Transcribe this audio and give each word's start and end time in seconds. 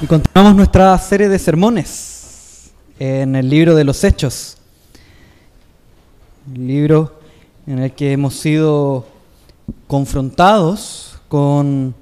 Y 0.00 0.06
continuamos 0.06 0.54
nuestra 0.54 0.96
serie 0.98 1.28
de 1.28 1.40
sermones 1.40 2.70
en 3.00 3.34
el 3.34 3.50
libro 3.50 3.74
de 3.74 3.82
los 3.82 4.04
Hechos. 4.04 4.56
El 6.54 6.68
libro 6.68 7.18
en 7.66 7.80
el 7.80 7.90
que 7.90 8.12
hemos 8.12 8.34
sido 8.34 9.06
confrontados 9.88 11.18
con 11.26 11.96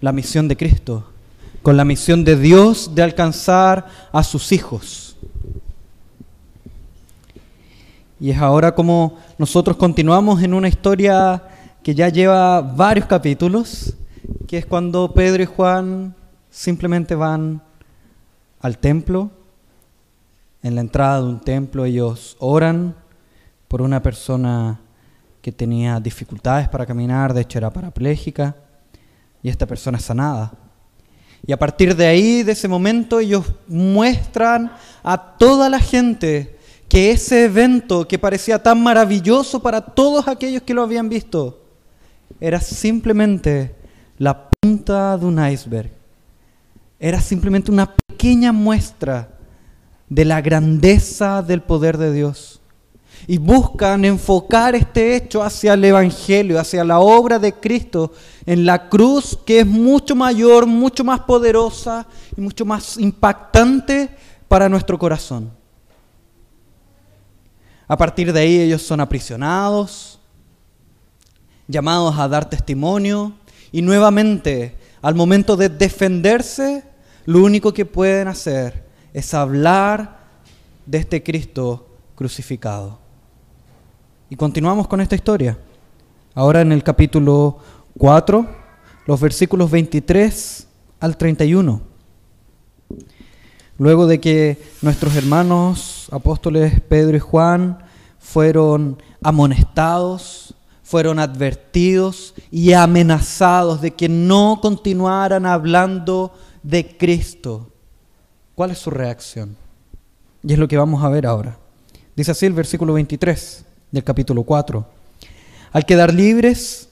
la 0.00 0.12
misión 0.12 0.46
de 0.46 0.56
Cristo, 0.56 1.08
con 1.64 1.76
la 1.76 1.84
misión 1.84 2.22
de 2.22 2.36
Dios 2.36 2.94
de 2.94 3.02
alcanzar 3.02 3.88
a 4.12 4.22
sus 4.22 4.52
hijos. 4.52 5.16
Y 8.20 8.30
es 8.30 8.38
ahora 8.38 8.76
como 8.76 9.18
nosotros 9.38 9.76
continuamos 9.76 10.40
en 10.40 10.54
una 10.54 10.68
historia 10.68 11.42
que 11.82 11.96
ya 11.96 12.08
lleva 12.10 12.60
varios 12.60 13.06
capítulos, 13.06 13.94
que 14.46 14.58
es 14.58 14.66
cuando 14.66 15.12
Pedro 15.12 15.42
y 15.42 15.46
Juan 15.46 16.14
simplemente 16.54 17.16
van 17.16 17.60
al 18.60 18.78
templo, 18.78 19.28
en 20.62 20.76
la 20.76 20.82
entrada 20.82 21.20
de 21.20 21.26
un 21.26 21.40
templo 21.40 21.84
ellos 21.84 22.36
oran 22.38 22.94
por 23.66 23.82
una 23.82 24.00
persona 24.00 24.80
que 25.42 25.50
tenía 25.50 25.98
dificultades 25.98 26.68
para 26.68 26.86
caminar, 26.86 27.34
de 27.34 27.40
hecho 27.40 27.58
era 27.58 27.72
parapléjica, 27.72 28.54
y 29.42 29.48
esta 29.48 29.66
persona 29.66 29.98
sanada. 29.98 30.52
Y 31.44 31.50
a 31.50 31.58
partir 31.58 31.96
de 31.96 32.06
ahí, 32.06 32.44
de 32.44 32.52
ese 32.52 32.68
momento, 32.68 33.18
ellos 33.18 33.44
muestran 33.66 34.72
a 35.02 35.36
toda 35.36 35.68
la 35.68 35.80
gente 35.80 36.56
que 36.88 37.10
ese 37.10 37.46
evento 37.46 38.06
que 38.06 38.18
parecía 38.18 38.62
tan 38.62 38.80
maravilloso 38.80 39.60
para 39.60 39.80
todos 39.80 40.28
aquellos 40.28 40.62
que 40.62 40.72
lo 40.72 40.82
habían 40.82 41.08
visto, 41.08 41.64
era 42.40 42.60
simplemente 42.60 43.74
la 44.18 44.48
punta 44.48 45.18
de 45.18 45.26
un 45.26 45.44
iceberg. 45.44 45.93
Era 46.98 47.20
simplemente 47.20 47.70
una 47.70 47.94
pequeña 47.94 48.52
muestra 48.52 49.30
de 50.08 50.24
la 50.24 50.40
grandeza 50.40 51.42
del 51.42 51.62
poder 51.62 51.98
de 51.98 52.12
Dios. 52.12 52.60
Y 53.26 53.38
buscan 53.38 54.04
enfocar 54.04 54.74
este 54.74 55.16
hecho 55.16 55.42
hacia 55.42 55.74
el 55.74 55.84
Evangelio, 55.84 56.60
hacia 56.60 56.84
la 56.84 56.98
obra 56.98 57.38
de 57.38 57.52
Cristo 57.54 58.12
en 58.44 58.66
la 58.66 58.88
cruz, 58.88 59.38
que 59.46 59.60
es 59.60 59.66
mucho 59.66 60.14
mayor, 60.14 60.66
mucho 60.66 61.04
más 61.04 61.20
poderosa 61.20 62.06
y 62.36 62.40
mucho 62.40 62.64
más 62.64 62.98
impactante 62.98 64.10
para 64.48 64.68
nuestro 64.68 64.98
corazón. 64.98 65.50
A 67.86 67.96
partir 67.96 68.32
de 68.32 68.40
ahí 68.40 68.60
ellos 68.60 68.82
son 68.82 69.00
aprisionados, 69.00 70.18
llamados 71.66 72.18
a 72.18 72.28
dar 72.28 72.48
testimonio 72.48 73.32
y 73.72 73.82
nuevamente 73.82 74.76
al 75.04 75.14
momento 75.14 75.54
de 75.58 75.68
defenderse, 75.68 76.82
lo 77.26 77.44
único 77.44 77.74
que 77.74 77.84
pueden 77.84 78.26
hacer 78.26 78.84
es 79.12 79.34
hablar 79.34 80.16
de 80.86 80.96
este 80.96 81.22
Cristo 81.22 81.86
crucificado. 82.14 82.98
Y 84.30 84.36
continuamos 84.36 84.88
con 84.88 85.02
esta 85.02 85.14
historia. 85.14 85.58
Ahora 86.34 86.62
en 86.62 86.72
el 86.72 86.82
capítulo 86.82 87.58
4, 87.98 88.48
los 89.04 89.20
versículos 89.20 89.70
23 89.70 90.68
al 91.00 91.18
31. 91.18 91.82
Luego 93.76 94.06
de 94.06 94.20
que 94.20 94.56
nuestros 94.80 95.14
hermanos 95.16 96.08
apóstoles 96.12 96.80
Pedro 96.80 97.14
y 97.18 97.20
Juan 97.20 97.76
fueron 98.18 99.02
amonestados, 99.22 100.53
fueron 100.84 101.18
advertidos 101.18 102.34
y 102.50 102.74
amenazados 102.74 103.80
de 103.80 103.92
que 103.92 104.08
no 104.08 104.60
continuaran 104.62 105.46
hablando 105.46 106.32
de 106.62 106.96
Cristo. 106.96 107.70
¿Cuál 108.54 108.70
es 108.70 108.78
su 108.78 108.90
reacción? 108.90 109.56
Y 110.42 110.52
es 110.52 110.58
lo 110.58 110.68
que 110.68 110.76
vamos 110.76 111.02
a 111.02 111.08
ver 111.08 111.26
ahora. 111.26 111.58
Dice 112.14 112.30
así 112.30 112.46
el 112.46 112.52
versículo 112.52 112.92
23 112.92 113.64
del 113.90 114.04
capítulo 114.04 114.44
4. 114.44 114.86
Al 115.72 115.86
quedar 115.86 116.12
libres, 116.12 116.88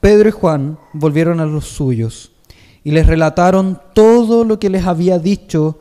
Pedro 0.00 0.28
y 0.28 0.32
Juan 0.32 0.78
volvieron 0.92 1.40
a 1.40 1.46
los 1.46 1.66
suyos 1.66 2.32
y 2.82 2.90
les 2.90 3.06
relataron 3.06 3.80
todo 3.94 4.44
lo 4.44 4.58
que 4.58 4.68
les 4.68 4.84
había 4.84 5.18
dicho, 5.18 5.78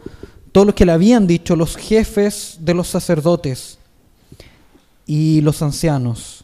todo 0.51 0.65
lo 0.65 0.75
que 0.75 0.85
le 0.85 0.91
habían 0.91 1.25
dicho 1.25 1.55
los 1.55 1.75
jefes 1.75 2.57
de 2.61 2.75
los 2.75 2.87
sacerdotes 2.87 3.79
y 5.07 5.41
los 5.41 5.61
ancianos. 5.63 6.36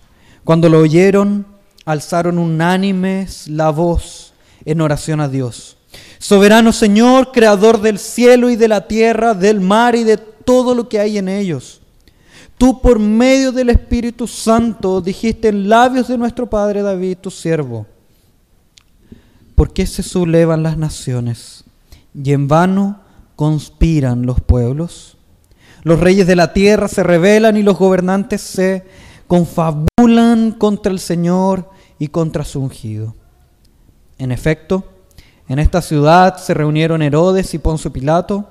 Cuando 0.43 0.69
lo 0.69 0.79
oyeron, 0.79 1.45
alzaron 1.85 2.37
unánimes 2.37 3.47
la 3.47 3.69
voz 3.69 4.33
en 4.65 4.81
oración 4.81 5.21
a 5.21 5.29
Dios. 5.29 5.77
Soberano 6.19 6.71
Señor, 6.71 7.31
creador 7.31 7.81
del 7.81 7.99
cielo 7.99 8.49
y 8.49 8.55
de 8.55 8.67
la 8.67 8.87
tierra, 8.87 9.33
del 9.33 9.59
mar 9.59 9.95
y 9.95 10.03
de 10.03 10.17
todo 10.17 10.75
lo 10.75 10.89
que 10.89 10.99
hay 10.99 11.17
en 11.17 11.29
ellos. 11.29 11.81
Tú 12.57 12.81
por 12.81 12.99
medio 12.99 13.51
del 13.51 13.69
Espíritu 13.69 14.27
Santo 14.27 15.01
dijiste 15.01 15.49
en 15.49 15.67
labios 15.69 16.07
de 16.07 16.17
nuestro 16.17 16.49
Padre 16.49 16.81
David, 16.81 17.17
tu 17.19 17.31
siervo, 17.31 17.85
¿por 19.55 19.73
qué 19.73 19.85
se 19.85 20.03
sublevan 20.03 20.63
las 20.63 20.77
naciones 20.77 21.63
y 22.13 22.31
en 22.31 22.47
vano 22.47 23.01
conspiran 23.35 24.25
los 24.25 24.39
pueblos? 24.39 25.17
Los 25.83 25.99
reyes 25.99 26.27
de 26.27 26.35
la 26.35 26.53
tierra 26.53 26.87
se 26.87 27.03
rebelan 27.03 27.57
y 27.57 27.63
los 27.63 27.77
gobernantes 27.77 28.41
se 28.41 28.85
confabulan 29.28 30.51
contra 30.51 30.91
el 30.91 31.00
Señor 31.00 31.69
y 32.00 32.07
contra 32.07 32.44
su 32.44 32.61
ungido. 32.61 33.16
En 34.17 34.31
efecto, 34.31 34.85
en 35.47 35.59
esta 35.59 35.81
ciudad 35.81 36.38
se 36.38 36.53
reunieron 36.53 37.01
Herodes 37.01 37.53
y 37.53 37.59
Poncio 37.59 37.91
Pilato 37.91 38.50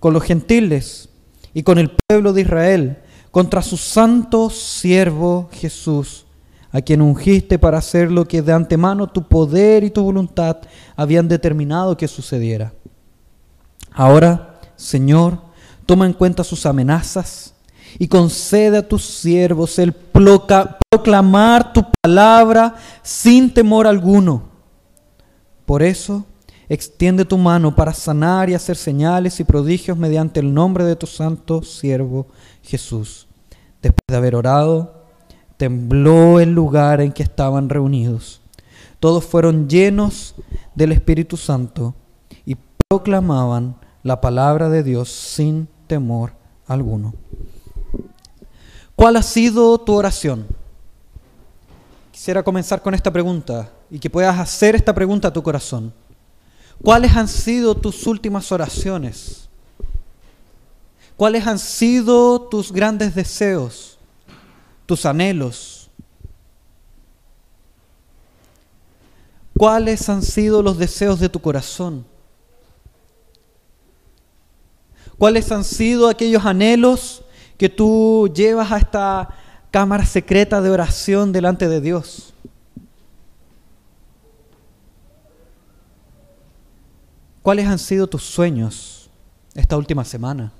con 0.00 0.12
los 0.12 0.22
gentiles 0.22 1.08
y 1.54 1.62
con 1.62 1.78
el 1.78 1.90
pueblo 2.08 2.32
de 2.32 2.42
Israel 2.42 2.98
contra 3.30 3.62
su 3.62 3.76
santo 3.76 4.50
siervo 4.50 5.48
Jesús, 5.52 6.26
a 6.70 6.80
quien 6.82 7.00
ungiste 7.00 7.58
para 7.58 7.78
hacer 7.78 8.10
lo 8.10 8.26
que 8.28 8.42
de 8.42 8.52
antemano 8.52 9.06
tu 9.06 9.26
poder 9.26 9.84
y 9.84 9.90
tu 9.90 10.02
voluntad 10.02 10.58
habían 10.96 11.28
determinado 11.28 11.96
que 11.96 12.08
sucediera. 12.08 12.72
Ahora, 13.90 14.60
Señor, 14.76 15.38
toma 15.86 16.06
en 16.06 16.12
cuenta 16.12 16.44
sus 16.44 16.66
amenazas 16.66 17.51
y 17.98 18.08
concede 18.08 18.78
a 18.78 18.88
tus 18.88 19.04
siervos 19.04 19.78
el 19.78 19.92
proclamar 19.92 21.72
tu 21.72 21.84
palabra 22.02 22.74
sin 23.02 23.52
temor 23.52 23.86
alguno. 23.86 24.44
Por 25.66 25.82
eso, 25.82 26.24
extiende 26.68 27.24
tu 27.24 27.36
mano 27.38 27.74
para 27.74 27.92
sanar 27.92 28.48
y 28.48 28.54
hacer 28.54 28.76
señales 28.76 29.40
y 29.40 29.44
prodigios 29.44 29.96
mediante 29.96 30.40
el 30.40 30.52
nombre 30.52 30.84
de 30.84 30.96
tu 30.96 31.06
santo 31.06 31.62
siervo 31.62 32.26
Jesús. 32.62 33.26
Después 33.80 34.04
de 34.08 34.16
haber 34.16 34.36
orado, 34.36 35.02
tembló 35.56 36.40
el 36.40 36.52
lugar 36.52 37.00
en 37.00 37.12
que 37.12 37.22
estaban 37.22 37.68
reunidos. 37.68 38.40
Todos 39.00 39.24
fueron 39.24 39.68
llenos 39.68 40.34
del 40.74 40.92
Espíritu 40.92 41.36
Santo 41.36 41.94
y 42.46 42.56
proclamaban 42.88 43.76
la 44.02 44.20
palabra 44.20 44.68
de 44.68 44.82
Dios 44.82 45.10
sin 45.10 45.68
temor 45.86 46.32
alguno. 46.66 47.14
¿Cuál 48.96 49.16
ha 49.16 49.22
sido 49.22 49.78
tu 49.78 49.94
oración? 49.94 50.46
Quisiera 52.10 52.42
comenzar 52.42 52.82
con 52.82 52.94
esta 52.94 53.10
pregunta 53.10 53.72
y 53.90 53.98
que 53.98 54.10
puedas 54.10 54.38
hacer 54.38 54.74
esta 54.76 54.94
pregunta 54.94 55.28
a 55.28 55.32
tu 55.32 55.42
corazón. 55.42 55.92
¿Cuáles 56.82 57.16
han 57.16 57.28
sido 57.28 57.74
tus 57.74 58.06
últimas 58.06 58.50
oraciones? 58.52 59.48
¿Cuáles 61.16 61.46
han 61.46 61.58
sido 61.58 62.40
tus 62.42 62.72
grandes 62.72 63.14
deseos, 63.14 63.98
tus 64.86 65.06
anhelos? 65.06 65.90
¿Cuáles 69.56 70.08
han 70.08 70.22
sido 70.22 70.62
los 70.62 70.78
deseos 70.78 71.20
de 71.20 71.28
tu 71.28 71.40
corazón? 71.40 72.04
¿Cuáles 75.18 75.52
han 75.52 75.62
sido 75.62 76.08
aquellos 76.08 76.44
anhelos 76.44 77.22
que 77.62 77.68
tú 77.68 78.28
llevas 78.34 78.72
a 78.72 78.78
esta 78.78 79.28
cámara 79.70 80.04
secreta 80.04 80.60
de 80.60 80.68
oración 80.68 81.30
delante 81.30 81.68
de 81.68 81.80
Dios? 81.80 82.34
¿Cuáles 87.40 87.68
han 87.68 87.78
sido 87.78 88.08
tus 88.08 88.24
sueños 88.24 89.08
esta 89.54 89.76
última 89.76 90.04
semana? 90.04 90.52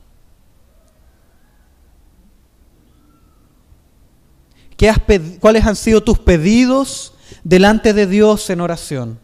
¿Cuáles 5.40 5.66
han 5.66 5.75
sido 5.75 6.04
tus 6.04 6.20
pedidos 6.20 7.14
delante 7.43 7.94
de 7.94 8.06
Dios 8.06 8.49
en 8.49 8.60
oración? 8.60 9.19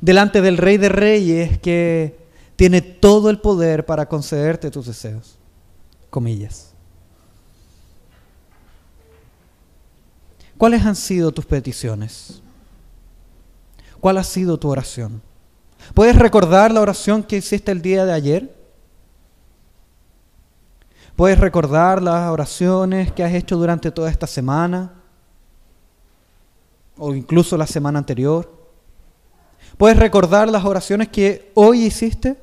Delante 0.00 0.40
del 0.40 0.56
Rey 0.56 0.78
de 0.78 0.88
Reyes 0.88 1.58
que 1.58 2.16
tiene 2.56 2.80
todo 2.80 3.28
el 3.28 3.38
poder 3.38 3.84
para 3.84 4.08
concederte 4.08 4.70
tus 4.70 4.86
deseos. 4.86 5.36
Comillas. 6.08 6.72
¿Cuáles 10.62 10.86
han 10.86 10.94
sido 10.94 11.32
tus 11.32 11.44
peticiones? 11.44 12.40
¿Cuál 13.98 14.16
ha 14.18 14.22
sido 14.22 14.56
tu 14.58 14.68
oración? 14.70 15.20
¿Puedes 15.92 16.14
recordar 16.14 16.70
la 16.70 16.80
oración 16.80 17.24
que 17.24 17.38
hiciste 17.38 17.72
el 17.72 17.82
día 17.82 18.04
de 18.04 18.12
ayer? 18.12 18.54
¿Puedes 21.16 21.40
recordar 21.40 22.00
las 22.00 22.30
oraciones 22.30 23.10
que 23.10 23.24
has 23.24 23.34
hecho 23.34 23.56
durante 23.56 23.90
toda 23.90 24.08
esta 24.08 24.28
semana? 24.28 24.92
O 26.96 27.12
incluso 27.12 27.56
la 27.56 27.66
semana 27.66 27.98
anterior. 27.98 28.48
¿Puedes 29.76 29.98
recordar 29.98 30.48
las 30.48 30.64
oraciones 30.64 31.08
que 31.08 31.50
hoy 31.54 31.86
hiciste? 31.86 32.36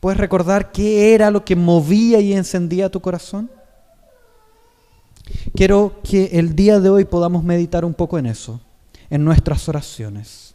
¿Puedes 0.00 0.18
recordar 0.18 0.72
qué 0.72 1.14
era 1.14 1.30
lo 1.30 1.44
que 1.44 1.54
movía 1.54 2.18
y 2.18 2.32
encendía 2.32 2.90
tu 2.90 2.98
corazón? 3.00 3.48
Quiero 5.54 6.00
que 6.02 6.30
el 6.32 6.54
día 6.54 6.80
de 6.80 6.88
hoy 6.88 7.04
podamos 7.04 7.44
meditar 7.44 7.84
un 7.84 7.94
poco 7.94 8.18
en 8.18 8.26
eso, 8.26 8.60
en 9.10 9.24
nuestras 9.24 9.68
oraciones. 9.68 10.54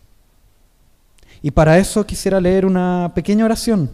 Y 1.42 1.52
para 1.52 1.78
eso 1.78 2.06
quisiera 2.06 2.42
leer 2.42 2.66
una 2.66 3.12
pequeña 3.14 3.46
oración 3.46 3.92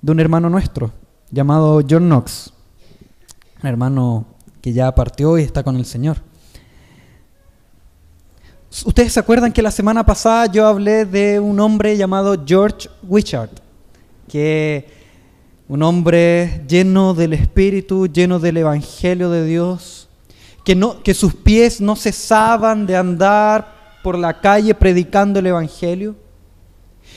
de 0.00 0.12
un 0.12 0.20
hermano 0.20 0.48
nuestro 0.48 0.92
llamado 1.30 1.82
John 1.88 2.06
Knox, 2.08 2.52
un 3.62 3.68
hermano 3.68 4.26
que 4.60 4.72
ya 4.72 4.94
partió 4.94 5.38
y 5.38 5.42
está 5.42 5.62
con 5.62 5.76
el 5.76 5.84
Señor. 5.84 6.18
Ustedes 8.84 9.12
se 9.12 9.20
acuerdan 9.20 9.52
que 9.52 9.62
la 9.62 9.72
semana 9.72 10.06
pasada 10.06 10.46
yo 10.46 10.66
hablé 10.66 11.04
de 11.04 11.40
un 11.40 11.58
hombre 11.58 11.96
llamado 11.96 12.44
George 12.46 12.88
Wishart, 13.02 13.50
que 14.28 14.99
un 15.70 15.84
hombre 15.84 16.64
lleno 16.66 17.14
del 17.14 17.32
Espíritu, 17.32 18.08
lleno 18.08 18.40
del 18.40 18.56
Evangelio 18.56 19.30
de 19.30 19.46
Dios, 19.46 20.08
que, 20.64 20.74
no, 20.74 21.00
que 21.00 21.14
sus 21.14 21.32
pies 21.32 21.80
no 21.80 21.94
cesaban 21.94 22.86
de 22.86 22.96
andar 22.96 24.00
por 24.02 24.18
la 24.18 24.40
calle 24.40 24.74
predicando 24.74 25.38
el 25.38 25.46
Evangelio, 25.46 26.16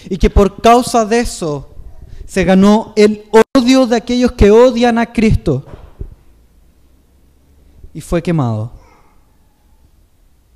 y 0.08 0.18
que 0.18 0.30
por 0.30 0.62
causa 0.62 1.04
de 1.04 1.22
eso 1.22 1.68
se 2.28 2.44
ganó 2.44 2.94
el 2.96 3.26
odio 3.58 3.88
de 3.88 3.96
aquellos 3.96 4.34
que 4.34 4.52
odian 4.52 5.00
a 5.00 5.12
Cristo 5.12 5.66
y 7.92 8.02
fue 8.02 8.22
quemado 8.22 8.72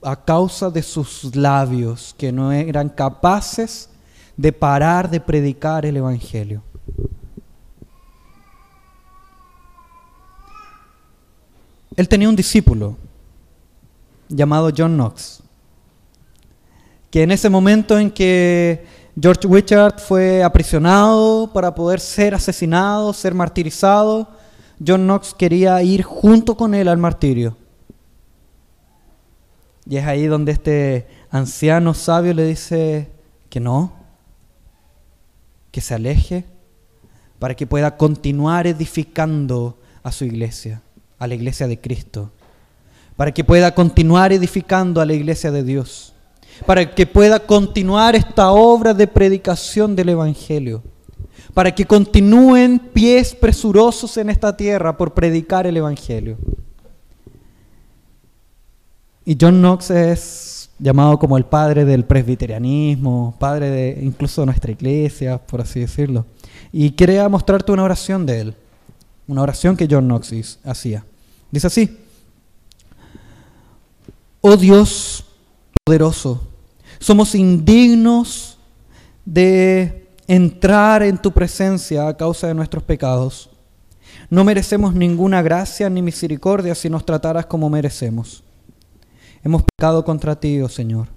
a 0.03 0.23
causa 0.23 0.69
de 0.69 0.83
sus 0.83 1.35
labios 1.35 2.13
que 2.15 2.31
no 2.31 2.51
eran 2.51 2.89
capaces 2.89 3.89
de 4.35 4.53
parar 4.53 5.09
de 5.09 5.19
predicar 5.19 5.83
el 5.83 5.97
Evangelio. 5.97 6.61
Él 11.97 12.07
tenía 12.07 12.29
un 12.29 12.35
discípulo 12.35 12.95
llamado 14.29 14.71
John 14.75 14.95
Knox, 14.95 15.43
que 17.11 17.23
en 17.23 17.31
ese 17.31 17.49
momento 17.49 17.97
en 17.97 18.11
que 18.11 18.85
George 19.19 19.47
Wishart 19.47 19.99
fue 19.99 20.43
aprisionado 20.43 21.51
para 21.51 21.73
poder 21.73 21.99
ser 21.99 22.35
asesinado, 22.35 23.11
ser 23.13 23.33
martirizado. 23.33 24.27
John 24.85 25.05
Knox 25.05 25.33
quería 25.33 25.81
ir 25.81 26.03
junto 26.03 26.55
con 26.55 26.75
él 26.75 26.87
al 26.87 26.99
martirio. 26.99 27.57
Y 29.89 29.97
es 29.97 30.05
ahí 30.05 30.27
donde 30.27 30.51
este 30.51 31.07
anciano 31.31 31.95
sabio 31.95 32.33
le 32.35 32.45
dice 32.45 33.09
que 33.49 33.59
no, 33.59 33.93
que 35.71 35.81
se 35.81 35.95
aleje, 35.95 36.45
para 37.39 37.55
que 37.55 37.65
pueda 37.65 37.97
continuar 37.97 38.67
edificando 38.67 39.79
a 40.03 40.11
su 40.11 40.25
iglesia, 40.25 40.83
a 41.19 41.27
la 41.27 41.35
iglesia 41.35 41.67
de 41.67 41.79
Cristo, 41.79 42.31
para 43.15 43.33
que 43.33 43.43
pueda 43.43 43.73
continuar 43.73 44.33
edificando 44.33 45.01
a 45.01 45.05
la 45.05 45.13
iglesia 45.13 45.51
de 45.51 45.63
Dios 45.63 46.13
para 46.65 46.93
que 46.93 47.05
pueda 47.05 47.39
continuar 47.39 48.15
esta 48.15 48.51
obra 48.51 48.93
de 48.93 49.07
predicación 49.07 49.95
del 49.95 50.09
Evangelio, 50.09 50.81
para 51.53 51.73
que 51.73 51.85
continúen 51.85 52.79
pies 52.79 53.35
presurosos 53.35 54.17
en 54.17 54.29
esta 54.29 54.55
tierra 54.55 54.97
por 54.97 55.13
predicar 55.13 55.67
el 55.67 55.77
Evangelio. 55.77 56.37
Y 59.25 59.37
John 59.39 59.59
Knox 59.59 59.91
es 59.91 60.69
llamado 60.79 61.19
como 61.19 61.37
el 61.37 61.43
padre 61.43 61.83
del 61.85 62.05
presbiterianismo, 62.05 63.35
padre 63.39 63.69
de 63.69 63.99
incluso 64.03 64.41
de 64.41 64.45
nuestra 64.45 64.71
iglesia, 64.71 65.37
por 65.37 65.61
así 65.61 65.81
decirlo. 65.81 66.25
Y 66.71 66.91
quería 66.91 67.27
mostrarte 67.27 67.71
una 67.71 67.83
oración 67.83 68.25
de 68.25 68.41
él, 68.41 68.55
una 69.27 69.41
oración 69.41 69.75
que 69.75 69.87
John 69.89 70.05
Knox 70.05 70.59
hacía. 70.63 71.05
Dice 71.51 71.67
así, 71.67 71.97
oh 74.41 74.57
Dios 74.57 75.25
poderoso, 75.83 76.41
somos 76.99 77.35
indignos 77.35 78.57
de 79.25 80.07
entrar 80.27 81.03
en 81.03 81.17
tu 81.17 81.31
presencia 81.31 82.07
a 82.07 82.17
causa 82.17 82.47
de 82.47 82.53
nuestros 82.53 82.83
pecados. 82.83 83.49
No 84.29 84.43
merecemos 84.43 84.93
ninguna 84.93 85.41
gracia 85.41 85.89
ni 85.89 86.01
misericordia 86.01 86.75
si 86.75 86.89
nos 86.89 87.05
trataras 87.05 87.45
como 87.45 87.69
merecemos. 87.69 88.43
Hemos 89.43 89.63
pecado 89.63 90.03
contra 90.03 90.37
ti, 90.37 90.59
oh 90.61 90.69
Señor, 90.69 91.07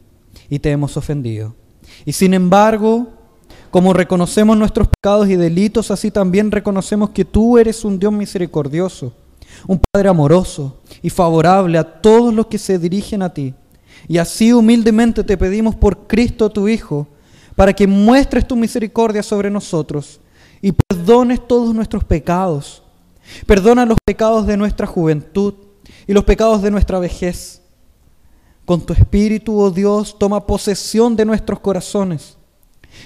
y 0.49 0.59
te 0.59 0.71
hemos 0.71 0.97
ofendido. 0.97 1.55
Y 2.05 2.13
sin 2.13 2.35
embargo, 2.35 3.20
como 3.71 3.93
reconocemos 3.93 4.57
nuestros 4.57 4.89
pecados 4.89 5.29
y 5.29 5.37
delitos, 5.37 5.91
así 5.91 6.11
también 6.11 6.51
reconocemos 6.51 7.11
que 7.11 7.25
tú 7.25 7.59
eres 7.59 7.85
un 7.85 7.99
Dios 7.99 8.13
misericordioso, 8.13 9.13
un 9.67 9.81
Padre 9.93 10.09
amoroso 10.09 10.81
y 11.03 11.11
favorable 11.11 11.79
a 11.79 11.85
todos 11.85 12.35
los 12.35 12.47
que 12.47 12.59
se 12.59 12.79
dirigen 12.79 13.23
a 13.23 13.33
ti 13.33 13.55
y 14.09 14.19
así 14.19 14.53
humildemente 14.53 15.25
te 15.25 15.37
pedimos 15.37 15.75
por 15.75 16.07
Cristo 16.07 16.51
tu 16.51 16.69
Hijo, 16.69 17.07
para 17.55 17.73
que 17.73 17.87
muestres 17.87 18.47
tu 18.47 18.57
misericordia 18.57 19.23
sobre 19.23 19.51
nosotros 19.51 20.21
y 20.63 20.73
perdones 20.73 21.47
todos 21.47 21.75
nuestros 21.75 22.05
pecados. 22.05 22.83
Perdona 23.47 23.85
los 23.87 23.99
pecados 24.05 24.47
de 24.47 24.57
nuestra 24.57 24.87
juventud 24.87 25.55
y 26.07 26.13
los 26.13 26.25
pecados 26.25 26.63
de 26.63 26.71
nuestra 26.71 26.99
vejez. 26.99 27.63
Con 28.65 28.81
tu 28.81 28.93
Espíritu, 28.93 29.59
oh 29.61 29.71
Dios, 29.71 30.19
toma 30.19 30.47
posesión 30.47 31.17
de 31.17 31.25
nuestros 31.25 31.61
corazones. 31.61 32.37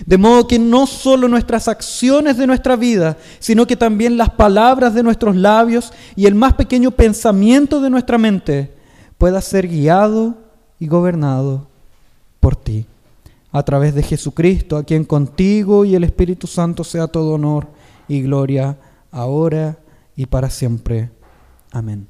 De 0.07 0.19
modo 0.19 0.47
que 0.47 0.59
no 0.59 0.87
solo 0.87 1.29
nuestras 1.29 1.69
acciones 1.69 2.37
de 2.37 2.47
nuestra 2.47 2.77
vida, 2.77 3.17
sino 3.39 3.67
que 3.67 3.77
también 3.77 4.17
las 4.17 4.31
palabras 4.31 4.95
de 4.95 5.03
nuestros 5.03 5.37
labios 5.37 5.93
y 6.17 6.27
el 6.27 6.35
más 6.35 6.55
pequeño 6.55 6.91
pensamiento 6.91 7.81
de 7.81 7.91
nuestra 7.91 8.19
mente 8.19 8.75
pueda 9.19 9.41
ser 9.41 9.69
guiado 9.69 10.37
y 10.79 10.87
gobernado 10.87 11.67
por 12.41 12.57
ti. 12.57 12.87
A 13.53 13.63
través 13.63 13.95
de 13.95 14.03
Jesucristo, 14.03 14.77
a 14.77 14.85
quien 14.85 15.05
contigo 15.05 15.85
y 15.85 15.95
el 15.95 16.05
Espíritu 16.05 16.47
Santo 16.47 16.83
sea 16.83 17.07
todo 17.07 17.35
honor 17.35 17.69
y 18.09 18.21
gloria, 18.21 18.77
ahora 19.13 19.79
y 20.17 20.27
para 20.27 20.51
siempre. 20.51 21.11
Amén. 21.71 22.07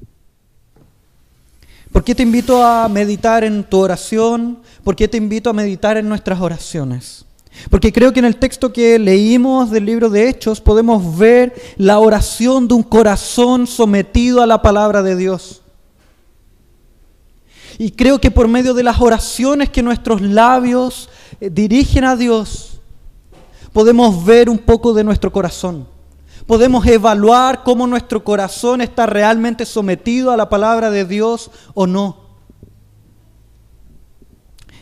¿Por 1.91 2.03
qué 2.03 2.13
te 2.13 2.23
invito 2.23 2.63
a 2.63 2.89
meditar 2.89 3.43
en 3.43 3.63
tu 3.63 3.79
oración? 3.79 4.59
¿Por 4.83 4.95
qué 4.95 5.07
te 5.07 5.17
invito 5.17 5.49
a 5.49 5.53
meditar 5.53 5.97
en 5.97 6.09
nuestras 6.09 6.41
oraciones? 6.41 7.24
Porque 7.69 7.91
creo 7.91 8.13
que 8.13 8.19
en 8.19 8.25
el 8.25 8.37
texto 8.37 8.71
que 8.71 8.99
leímos 8.99 9.71
del 9.71 9.85
libro 9.85 10.09
de 10.09 10.29
Hechos 10.29 10.61
podemos 10.61 11.17
ver 11.17 11.53
la 11.77 11.99
oración 11.99 12.67
de 12.67 12.75
un 12.75 12.83
corazón 12.83 13.67
sometido 13.67 14.41
a 14.41 14.47
la 14.47 14.61
palabra 14.61 15.01
de 15.01 15.15
Dios. 15.15 15.61
Y 17.77 17.91
creo 17.91 18.19
que 18.19 18.31
por 18.31 18.47
medio 18.47 18.73
de 18.73 18.83
las 18.83 19.01
oraciones 19.01 19.69
que 19.69 19.83
nuestros 19.83 20.21
labios 20.21 21.09
eh, 21.41 21.49
dirigen 21.49 22.05
a 22.05 22.15
Dios, 22.15 22.79
podemos 23.73 24.23
ver 24.23 24.49
un 24.49 24.57
poco 24.57 24.93
de 24.93 25.03
nuestro 25.03 25.31
corazón. 25.31 25.87
Podemos 26.45 26.85
evaluar 26.85 27.63
cómo 27.63 27.87
nuestro 27.87 28.23
corazón 28.23 28.81
está 28.81 29.05
realmente 29.05 29.65
sometido 29.65 30.31
a 30.31 30.37
la 30.37 30.47
palabra 30.47 30.91
de 30.91 31.05
Dios 31.05 31.49
o 31.73 31.87
no. 31.87 32.24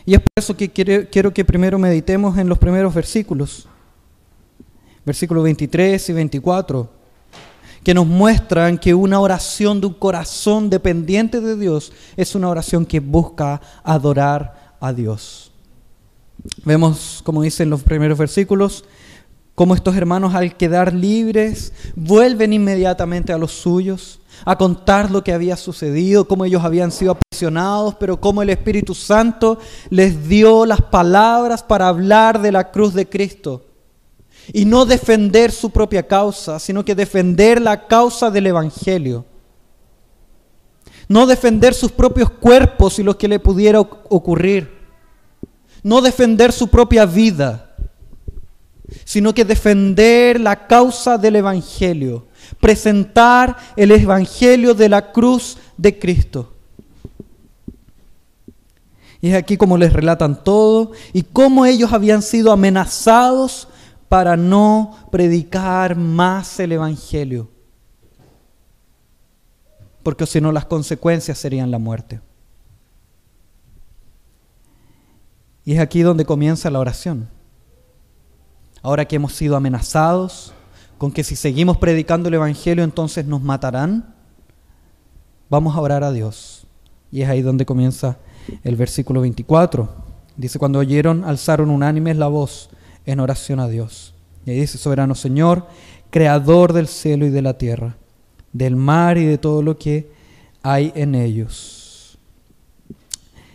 Y 0.06 0.14
es 0.14 0.20
por 0.20 0.30
eso 0.36 0.56
que 0.56 0.70
quiero, 0.70 1.32
que 1.32 1.44
primero 1.44 1.78
meditemos 1.78 2.36
en 2.38 2.48
los 2.48 2.58
primeros 2.58 2.94
versículos. 2.94 3.66
Versículos 5.04 5.44
23 5.44 6.08
y 6.08 6.12
24 6.12 7.04
que 7.82 7.92
nos 7.92 8.06
muestran 8.06 8.78
que 8.78 8.94
una 8.94 9.20
oración 9.20 9.78
de 9.78 9.88
un 9.88 9.92
corazón 9.92 10.70
dependiente 10.70 11.42
de 11.42 11.54
Dios 11.54 11.92
es 12.16 12.34
una 12.34 12.48
oración 12.48 12.86
que 12.86 12.98
busca 12.98 13.60
adorar 13.82 14.74
a 14.80 14.94
Dios. 14.94 15.52
Vemos, 16.64 17.20
como 17.24 17.42
dicen 17.42 17.68
los 17.68 17.82
primeros 17.82 18.16
versículos, 18.16 18.84
cómo 19.54 19.74
estos 19.74 19.96
hermanos 19.96 20.34
al 20.34 20.56
quedar 20.56 20.94
libres 20.94 21.74
vuelven 21.94 22.54
inmediatamente 22.54 23.34
a 23.34 23.38
los 23.38 23.52
suyos, 23.52 24.18
a 24.44 24.56
contar 24.56 25.10
lo 25.10 25.22
que 25.24 25.32
había 25.32 25.56
sucedido, 25.56 26.26
cómo 26.26 26.44
ellos 26.44 26.64
habían 26.64 26.92
sido 26.92 27.12
aprisionados, 27.12 27.94
pero 27.94 28.20
cómo 28.20 28.42
el 28.42 28.50
Espíritu 28.50 28.94
Santo 28.94 29.58
les 29.90 30.28
dio 30.28 30.66
las 30.66 30.82
palabras 30.82 31.62
para 31.62 31.88
hablar 31.88 32.40
de 32.40 32.52
la 32.52 32.70
cruz 32.70 32.94
de 32.94 33.08
Cristo 33.08 33.62
y 34.52 34.64
no 34.64 34.84
defender 34.84 35.50
su 35.50 35.70
propia 35.70 36.06
causa, 36.06 36.58
sino 36.58 36.84
que 36.84 36.94
defender 36.94 37.60
la 37.60 37.86
causa 37.86 38.30
del 38.30 38.46
Evangelio. 38.48 39.24
No 41.08 41.26
defender 41.26 41.74
sus 41.74 41.92
propios 41.92 42.30
cuerpos 42.30 42.98
y 42.98 43.02
lo 43.02 43.16
que 43.16 43.28
le 43.28 43.38
pudiera 43.38 43.80
ocurrir. 43.80 44.72
no 45.82 46.00
defender 46.00 46.50
su 46.50 46.68
propia 46.68 47.04
vida, 47.04 47.76
sino 49.04 49.34
que 49.34 49.44
defender 49.44 50.40
la 50.40 50.66
causa 50.66 51.18
del 51.18 51.36
Evangelio, 51.36 52.26
presentar 52.60 53.56
el 53.76 53.90
Evangelio 53.90 54.74
de 54.74 54.88
la 54.88 55.12
cruz 55.12 55.58
de 55.76 55.98
Cristo. 55.98 56.52
Y 59.20 59.30
es 59.30 59.36
aquí 59.36 59.56
como 59.56 59.78
les 59.78 59.92
relatan 59.92 60.44
todo 60.44 60.92
y 61.12 61.22
cómo 61.22 61.64
ellos 61.64 61.92
habían 61.92 62.22
sido 62.22 62.52
amenazados 62.52 63.68
para 64.08 64.36
no 64.36 64.96
predicar 65.10 65.96
más 65.96 66.60
el 66.60 66.72
Evangelio. 66.72 67.48
Porque 70.02 70.26
si 70.26 70.40
no 70.40 70.52
las 70.52 70.66
consecuencias 70.66 71.38
serían 71.38 71.70
la 71.70 71.78
muerte. 71.78 72.20
Y 75.64 75.72
es 75.74 75.80
aquí 75.80 76.02
donde 76.02 76.24
comienza 76.24 76.70
la 76.70 76.78
oración. 76.78 77.28
Ahora 78.82 79.06
que 79.06 79.16
hemos 79.16 79.32
sido 79.32 79.56
amenazados 79.56 80.53
con 80.98 81.12
que 81.12 81.24
si 81.24 81.36
seguimos 81.36 81.76
predicando 81.76 82.28
el 82.28 82.34
Evangelio 82.34 82.84
entonces 82.84 83.26
nos 83.26 83.42
matarán, 83.42 84.14
vamos 85.50 85.76
a 85.76 85.80
orar 85.80 86.04
a 86.04 86.12
Dios. 86.12 86.66
Y 87.10 87.22
es 87.22 87.28
ahí 87.28 87.42
donde 87.42 87.66
comienza 87.66 88.18
el 88.62 88.76
versículo 88.76 89.20
24. 89.20 89.88
Dice, 90.36 90.58
cuando 90.58 90.80
oyeron, 90.80 91.24
alzaron 91.24 91.70
unánimes 91.70 92.16
la 92.16 92.26
voz 92.26 92.70
en 93.06 93.20
oración 93.20 93.60
a 93.60 93.68
Dios. 93.68 94.14
Y 94.46 94.52
dice, 94.52 94.78
soberano 94.78 95.14
Señor, 95.14 95.66
creador 96.10 96.72
del 96.72 96.88
cielo 96.88 97.26
y 97.26 97.30
de 97.30 97.42
la 97.42 97.56
tierra, 97.58 97.96
del 98.52 98.76
mar 98.76 99.18
y 99.18 99.24
de 99.24 99.38
todo 99.38 99.62
lo 99.62 99.78
que 99.78 100.10
hay 100.62 100.92
en 100.94 101.14
ellos. 101.14 102.18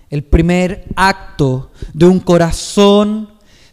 El 0.10 0.24
primer 0.24 0.86
acto 0.96 1.72
de 1.94 2.06
un 2.08 2.20
corazón 2.20 3.30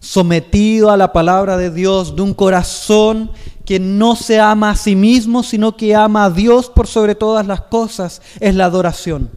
sometido 0.06 0.90
a 0.90 0.96
la 0.96 1.12
palabra 1.12 1.56
de 1.56 1.70
Dios, 1.70 2.14
de 2.14 2.22
un 2.22 2.32
corazón 2.32 3.32
que 3.64 3.80
no 3.80 4.14
se 4.14 4.38
ama 4.38 4.70
a 4.70 4.76
sí 4.76 4.94
mismo, 4.94 5.42
sino 5.42 5.76
que 5.76 5.96
ama 5.96 6.24
a 6.24 6.30
Dios 6.30 6.70
por 6.70 6.86
sobre 6.86 7.16
todas 7.16 7.44
las 7.46 7.62
cosas, 7.62 8.22
es 8.38 8.54
la 8.54 8.66
adoración. 8.66 9.30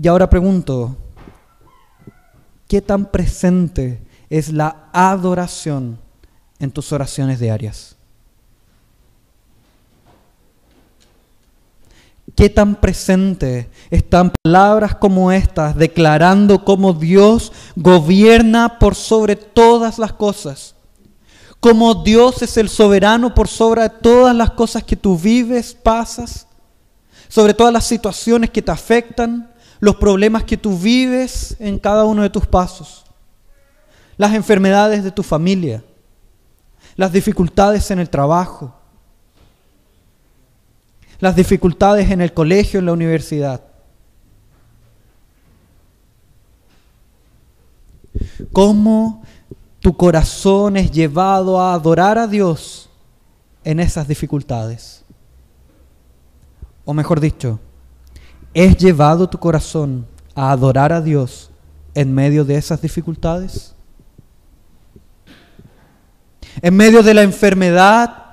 Y 0.00 0.06
ahora 0.06 0.30
pregunto, 0.30 0.96
¿qué 2.68 2.80
tan 2.80 3.06
presente 3.06 4.00
es 4.30 4.52
la 4.52 4.88
adoración 4.92 5.98
en 6.60 6.70
tus 6.70 6.92
oraciones 6.92 7.40
diarias? 7.40 7.97
¿Qué 12.38 12.48
tan 12.48 12.76
presente 12.76 13.68
están 13.90 14.32
palabras 14.44 14.94
como 14.94 15.32
estas 15.32 15.74
declarando 15.74 16.64
cómo 16.64 16.92
Dios 16.92 17.50
gobierna 17.74 18.78
por 18.78 18.94
sobre 18.94 19.34
todas 19.34 19.98
las 19.98 20.12
cosas? 20.12 20.76
Cómo 21.58 21.96
Dios 21.96 22.40
es 22.42 22.56
el 22.56 22.68
soberano 22.68 23.34
por 23.34 23.48
sobre 23.48 23.88
todas 23.88 24.36
las 24.36 24.52
cosas 24.52 24.84
que 24.84 24.94
tú 24.94 25.18
vives, 25.18 25.74
pasas, 25.74 26.46
sobre 27.26 27.54
todas 27.54 27.72
las 27.72 27.88
situaciones 27.88 28.50
que 28.50 28.62
te 28.62 28.70
afectan, 28.70 29.52
los 29.80 29.96
problemas 29.96 30.44
que 30.44 30.56
tú 30.56 30.78
vives 30.78 31.56
en 31.58 31.76
cada 31.76 32.04
uno 32.04 32.22
de 32.22 32.30
tus 32.30 32.46
pasos, 32.46 33.04
las 34.16 34.32
enfermedades 34.32 35.02
de 35.02 35.10
tu 35.10 35.24
familia, 35.24 35.82
las 36.94 37.10
dificultades 37.10 37.90
en 37.90 37.98
el 37.98 38.08
trabajo, 38.08 38.77
las 41.18 41.36
dificultades 41.36 42.10
en 42.10 42.20
el 42.20 42.32
colegio, 42.32 42.80
en 42.80 42.86
la 42.86 42.92
universidad. 42.92 43.62
¿Cómo 48.52 49.22
tu 49.80 49.96
corazón 49.96 50.76
es 50.76 50.90
llevado 50.90 51.60
a 51.60 51.74
adorar 51.74 52.18
a 52.18 52.26
Dios 52.26 52.90
en 53.64 53.80
esas 53.80 54.08
dificultades? 54.08 55.04
O 56.84 56.94
mejor 56.94 57.20
dicho, 57.20 57.60
¿Es 58.54 58.76
llevado 58.76 59.28
tu 59.28 59.38
corazón 59.38 60.06
a 60.34 60.50
adorar 60.50 60.92
a 60.92 61.00
Dios 61.00 61.50
en 61.94 62.12
medio 62.12 62.44
de 62.44 62.56
esas 62.56 62.80
dificultades? 62.80 63.74
En 66.60 66.74
medio 66.74 67.02
de 67.02 67.14
la 67.14 67.22
enfermedad, 67.22 68.27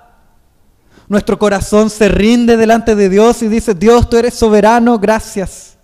nuestro 1.07 1.37
corazón 1.37 1.89
se 1.89 2.09
rinde 2.09 2.57
delante 2.57 2.95
de 2.95 3.09
Dios 3.09 3.41
y 3.41 3.47
dice, 3.47 3.75
Dios, 3.75 4.09
tú 4.09 4.17
eres 4.17 4.33
soberano, 4.33 4.97
gracias. 4.97 5.77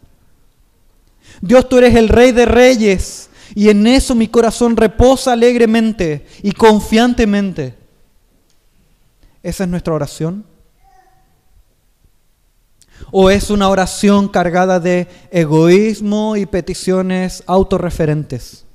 Dios, 1.42 1.68
tú 1.70 1.78
eres 1.78 1.96
el 1.96 2.10
rey 2.10 2.32
de 2.32 2.46
reyes. 2.46 3.30
Y 3.54 3.70
en 3.70 3.86
eso 3.86 4.16
mi 4.16 4.28
corazón 4.28 4.78
reposa 4.78 5.34
alegremente 5.34 6.26
y 6.42 6.54
confiantemente. 6.54 7.76
Esa 9.44 9.64
es 9.64 9.70
nuestra 9.70 9.94
oración. 9.94 10.46
¿O 13.12 13.30
es 13.30 13.50
una 13.50 13.68
oración 13.70 14.30
cargada 14.30 14.80
de 14.80 15.08
egoísmo 15.32 16.38
y 16.38 16.46
peticiones 16.46 17.44
autorreferentes? 17.46 18.66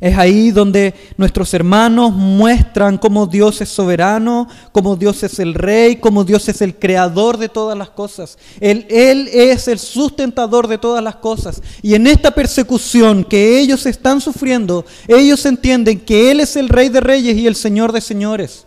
Es 0.00 0.18
ahí 0.18 0.50
donde 0.50 0.92
nuestros 1.16 1.54
hermanos 1.54 2.12
muestran 2.12 2.98
cómo 2.98 3.26
Dios 3.26 3.60
es 3.60 3.68
soberano, 3.68 4.48
cómo 4.72 4.96
Dios 4.96 5.22
es 5.22 5.38
el 5.38 5.54
rey, 5.54 5.96
cómo 5.96 6.24
Dios 6.24 6.48
es 6.48 6.60
el 6.62 6.76
creador 6.78 7.38
de 7.38 7.48
todas 7.48 7.78
las 7.78 7.90
cosas. 7.90 8.36
Él, 8.60 8.86
él, 8.90 9.28
es 9.32 9.68
el 9.68 9.78
sustentador 9.78 10.66
de 10.66 10.78
todas 10.78 11.02
las 11.02 11.16
cosas. 11.16 11.62
Y 11.80 11.94
en 11.94 12.06
esta 12.06 12.32
persecución 12.32 13.24
que 13.24 13.60
ellos 13.60 13.86
están 13.86 14.20
sufriendo, 14.20 14.84
ellos 15.06 15.46
entienden 15.46 16.00
que 16.00 16.30
Él 16.30 16.40
es 16.40 16.56
el 16.56 16.68
rey 16.68 16.88
de 16.88 17.00
reyes 17.00 17.36
y 17.36 17.46
el 17.46 17.54
señor 17.54 17.92
de 17.92 18.00
señores. 18.00 18.66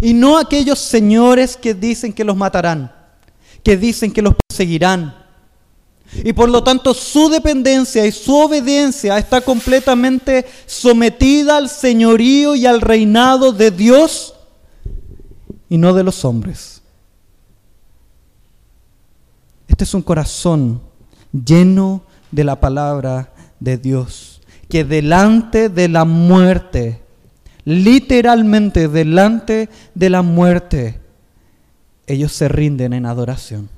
Y 0.00 0.14
no 0.14 0.38
aquellos 0.38 0.78
señores 0.78 1.56
que 1.56 1.74
dicen 1.74 2.12
que 2.12 2.24
los 2.24 2.36
matarán, 2.36 2.92
que 3.62 3.76
dicen 3.76 4.12
que 4.12 4.22
los 4.22 4.34
perseguirán. 4.48 5.23
Y 6.12 6.32
por 6.32 6.48
lo 6.48 6.62
tanto 6.62 6.94
su 6.94 7.28
dependencia 7.28 8.06
y 8.06 8.12
su 8.12 8.36
obediencia 8.36 9.18
está 9.18 9.40
completamente 9.40 10.46
sometida 10.66 11.56
al 11.56 11.68
señorío 11.68 12.54
y 12.54 12.66
al 12.66 12.80
reinado 12.80 13.52
de 13.52 13.70
Dios 13.70 14.34
y 15.68 15.76
no 15.76 15.92
de 15.94 16.04
los 16.04 16.24
hombres. 16.24 16.82
Este 19.66 19.84
es 19.84 19.94
un 19.94 20.02
corazón 20.02 20.80
lleno 21.32 22.02
de 22.30 22.44
la 22.44 22.60
palabra 22.60 23.32
de 23.58 23.76
Dios, 23.76 24.40
que 24.68 24.84
delante 24.84 25.68
de 25.68 25.88
la 25.88 26.04
muerte 26.04 27.04
literalmente 27.64 28.88
delante 28.88 29.68
de 29.94 30.10
la 30.10 30.22
muerte, 30.22 31.00
ellos 32.06 32.32
se 32.32 32.48
rinden 32.48 32.92
en 32.92 33.06
adoración. 33.06 33.68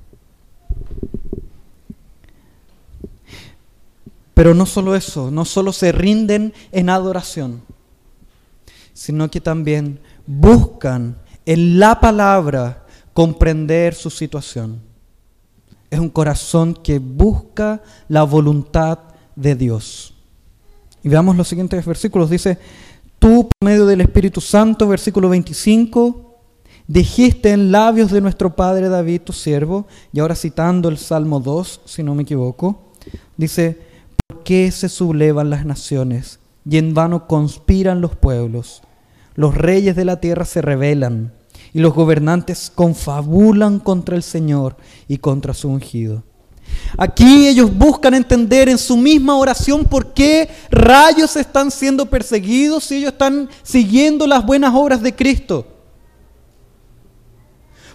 Pero 4.37 4.53
no 4.53 4.67
solo 4.67 4.95
eso, 4.95 5.31
no 5.31 5.47
solo 5.47 5.73
se 5.73 5.93
rinden 5.93 6.53
en 6.71 6.91
adoración, 6.91 7.63
sino 8.93 9.31
que 9.31 9.41
también 9.41 9.99
buscan 10.27 11.17
en 11.47 11.79
la 11.79 11.99
palabra 12.01 12.85
comprender 13.15 13.95
su 13.95 14.11
situación. 14.11 14.83
Es 15.89 15.99
un 15.99 16.11
corazón 16.11 16.75
que 16.75 16.99
busca 16.99 17.83
la 18.09 18.25
voluntad 18.25 18.99
de 19.35 19.55
Dios. 19.55 20.13
Y 21.03 21.09
veamos 21.09 21.35
los 21.35 21.49
siguientes 21.49 21.83
versículos. 21.87 22.29
Dice, 22.29 22.59
Tú, 23.19 23.49
por 23.49 23.67
medio 23.67 23.87
del 23.87 24.03
Espíritu 24.03 24.43
Santo, 24.43 24.87
versículo 24.87 25.31
25, 25.31 26.37
dijiste 26.87 27.53
en 27.53 27.73
labios 27.73 28.11
de 28.11 28.21
nuestro 28.21 28.55
Padre 28.55 28.91
David, 28.91 29.23
tu 29.23 29.33
siervo, 29.33 29.87
y 30.13 30.21
ahora 30.21 30.35
citando 30.35 30.91
el 30.91 30.99
Salmo 30.99 31.41
2, 31.41 31.81
si 31.87 32.03
no 32.03 32.15
me 32.15 32.25
equivoco, 32.25 32.93
dice, 33.39 33.73
¿por 33.73 33.86
qué 34.47 34.71
se 34.71 34.89
sublevan 34.89 35.51
las 35.51 35.67
naciones 35.67 36.39
y 36.65 36.79
en 36.79 36.95
vano 36.95 37.27
conspiran 37.27 38.01
los 38.01 38.15
pueblos? 38.15 38.81
Los 39.35 39.57
reyes 39.57 39.97
de 39.97 40.05
la 40.05 40.21
tierra 40.21 40.45
se 40.45 40.63
rebelan 40.63 41.35
y 41.75 41.81
los 41.81 41.93
gobernantes 41.93 42.73
confabulan 42.75 43.81
contra 43.81 44.15
el 44.17 44.23
Señor 44.23 44.77
y 45.09 45.19
contra 45.19 45.53
su 45.53 45.69
ungido. 45.69 46.23
Aquí 46.97 47.49
ellos 47.49 47.77
buscan 47.77 48.15
entender 48.15 48.69
en 48.69 48.79
su 48.79 48.97
misma 48.97 49.37
oración 49.37 49.85
por 49.85 50.15
qué 50.15 50.49
rayos 50.71 51.35
están 51.37 51.71
siendo 51.73 52.07
perseguidos 52.07 52.85
si 52.85 52.99
ellos 52.99 53.13
están 53.13 53.49
siguiendo 53.65 54.27
las 54.29 54.47
buenas 54.47 54.73
obras 54.75 55.03
de 55.03 55.15
Cristo. 55.15 55.67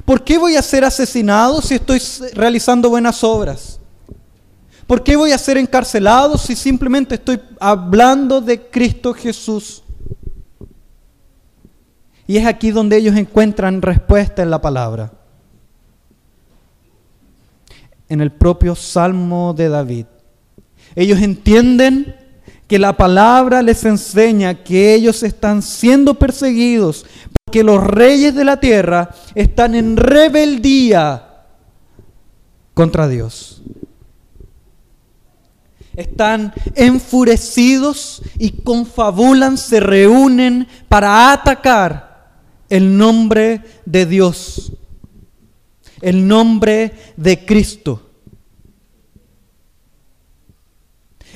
¿Por 0.03 0.23
qué 0.23 0.38
voy 0.38 0.57
a 0.57 0.61
ser 0.61 0.83
asesinado 0.83 1.61
si 1.61 1.75
estoy 1.75 2.01
realizando 2.33 2.89
buenas 2.89 3.23
obras? 3.23 3.80
¿Por 4.91 5.05
qué 5.05 5.15
voy 5.15 5.31
a 5.31 5.38
ser 5.38 5.55
encarcelado 5.55 6.38
si 6.38 6.53
simplemente 6.53 7.15
estoy 7.15 7.39
hablando 7.62 8.41
de 8.41 8.67
Cristo 8.67 9.13
Jesús? 9.13 9.83
Y 12.27 12.36
es 12.36 12.45
aquí 12.45 12.71
donde 12.71 12.98
ellos 12.98 13.15
encuentran 13.15 13.81
respuesta 13.81 14.43
en 14.43 14.50
la 14.50 14.60
palabra. 14.60 15.13
en 18.10 18.19
el 18.19 18.33
propio 18.33 18.75
Salmo 18.75 19.53
de 19.53 19.69
David. 19.69 20.07
Ellos 20.93 21.21
entienden 21.21 22.13
que 22.67 22.77
la 22.77 22.98
palabra 22.98 23.62
les 23.62 23.86
enseña 23.86 24.62
que 24.65 24.93
ellos 24.93 25.24
están 25.24 25.62
siendo 25.62 26.15
perseguidos 26.15 27.05
porque 27.45 27.63
los 27.63 27.81
reyes 27.81 28.36
de 28.36 28.43
la 28.43 28.60
tierra 28.60 29.12
están 29.36 29.74
en 29.74 29.95
rebeldía 29.95 31.45
contra 32.74 33.07
Dios. 33.07 33.60
Están 35.95 36.53
enfurecidos 36.75 38.21
y 38.38 38.51
confabulan, 38.51 39.57
se 39.57 39.79
reúnen 39.79 40.67
para 40.88 41.33
atacar 41.33 42.31
el 42.69 42.98
nombre 42.98 43.62
de 43.86 44.05
Dios, 44.05 44.74
el 46.01 46.27
nombre 46.27 46.93
de 47.17 47.45
Cristo. 47.45 48.12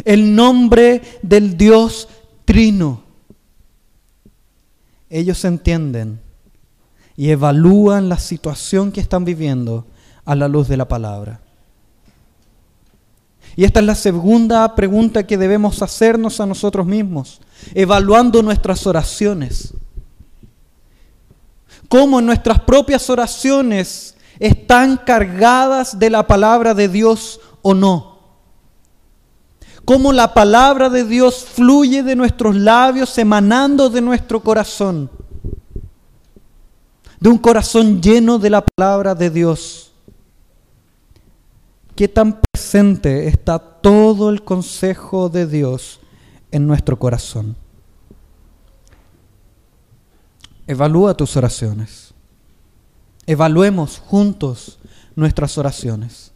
el 0.03 0.35
nombre 0.35 1.01
del 1.21 1.57
Dios 1.57 2.09
Trino. 2.43 3.03
Ellos 5.09 5.45
entienden 5.45 6.19
y 7.15 7.29
evalúan 7.29 8.09
la 8.09 8.17
situación 8.17 8.91
que 8.91 8.99
están 8.99 9.23
viviendo 9.23 9.87
a 10.25 10.35
la 10.35 10.47
luz 10.47 10.67
de 10.67 10.77
la 10.77 10.87
palabra. 10.87 11.41
Y 13.55 13.63
esta 13.63 13.79
es 13.79 13.85
la 13.85 13.95
segunda 13.95 14.75
pregunta 14.75 15.25
que 15.25 15.37
debemos 15.37 15.81
hacernos 15.81 16.39
a 16.39 16.45
nosotros 16.45 16.85
mismos, 16.85 17.39
evaluando 17.73 18.41
nuestras 18.41 18.85
oraciones. 18.85 19.73
¿Cómo 21.87 22.21
nuestras 22.21 22.59
propias 22.61 23.09
oraciones 23.09 24.15
están 24.39 24.97
cargadas 24.97 25.97
de 25.97 26.09
la 26.09 26.27
palabra 26.27 26.73
de 26.73 26.89
Dios 26.89 27.39
o 27.61 27.73
no? 27.73 28.15
cómo 29.85 30.11
la 30.11 30.33
palabra 30.33 30.89
de 30.89 31.05
Dios 31.05 31.45
fluye 31.45 32.03
de 32.03 32.15
nuestros 32.15 32.55
labios, 32.55 33.17
emanando 33.19 33.89
de 33.89 34.01
nuestro 34.01 34.41
corazón, 34.41 35.09
de 37.19 37.29
un 37.29 37.37
corazón 37.37 38.01
lleno 38.01 38.39
de 38.39 38.49
la 38.49 38.65
palabra 38.65 39.15
de 39.15 39.29
Dios. 39.29 39.93
¿Qué 41.95 42.09
tan 42.09 42.41
presente 42.41 43.27
está 43.27 43.57
todo 43.57 44.29
el 44.29 44.43
consejo 44.43 45.29
de 45.29 45.47
Dios 45.47 46.01
en 46.51 46.67
nuestro 46.67 46.99
corazón? 46.99 47.55
Evalúa 50.67 51.15
tus 51.15 51.37
oraciones. 51.37 52.13
Evaluemos 53.25 53.99
juntos 53.99 54.77
nuestras 55.15 55.57
oraciones. 55.57 56.33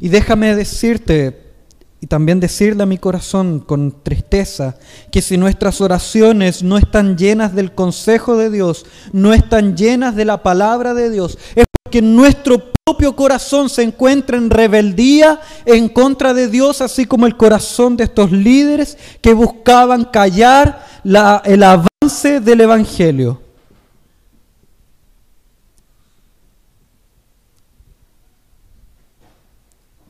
Y 0.00 0.08
déjame 0.08 0.56
decirte, 0.56 1.52
y 2.00 2.06
también 2.06 2.40
decirle 2.40 2.84
a 2.84 2.86
mi 2.86 2.96
corazón 2.96 3.60
con 3.60 4.02
tristeza, 4.02 4.78
que 5.10 5.20
si 5.20 5.36
nuestras 5.36 5.82
oraciones 5.82 6.62
no 6.62 6.78
están 6.78 7.18
llenas 7.18 7.54
del 7.54 7.74
consejo 7.74 8.38
de 8.38 8.48
Dios, 8.48 8.86
no 9.12 9.34
están 9.34 9.76
llenas 9.76 10.16
de 10.16 10.24
la 10.24 10.42
palabra 10.42 10.94
de 10.94 11.10
Dios, 11.10 11.36
es 11.54 11.66
porque 11.82 12.00
nuestro 12.00 12.71
propio 12.84 13.14
corazón 13.14 13.68
se 13.68 13.84
encuentra 13.84 14.36
en 14.36 14.50
rebeldía 14.50 15.40
en 15.64 15.88
contra 15.88 16.34
de 16.34 16.48
Dios, 16.48 16.80
así 16.80 17.06
como 17.06 17.26
el 17.26 17.36
corazón 17.36 17.96
de 17.96 18.04
estos 18.04 18.32
líderes 18.32 18.98
que 19.20 19.34
buscaban 19.34 20.04
callar 20.04 20.84
el 21.04 21.62
avance 21.62 22.40
del 22.40 22.62
Evangelio. 22.62 23.40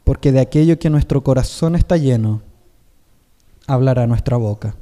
porque 0.05 0.33
de 0.33 0.41
aquello 0.41 0.79
que 0.79 0.91
nuestro 0.91 1.23
corazón 1.23 1.75
está 1.75 1.97
lleno, 1.97 2.43
hablará 3.67 4.07
nuestra 4.07 4.37
boca. 4.37 4.75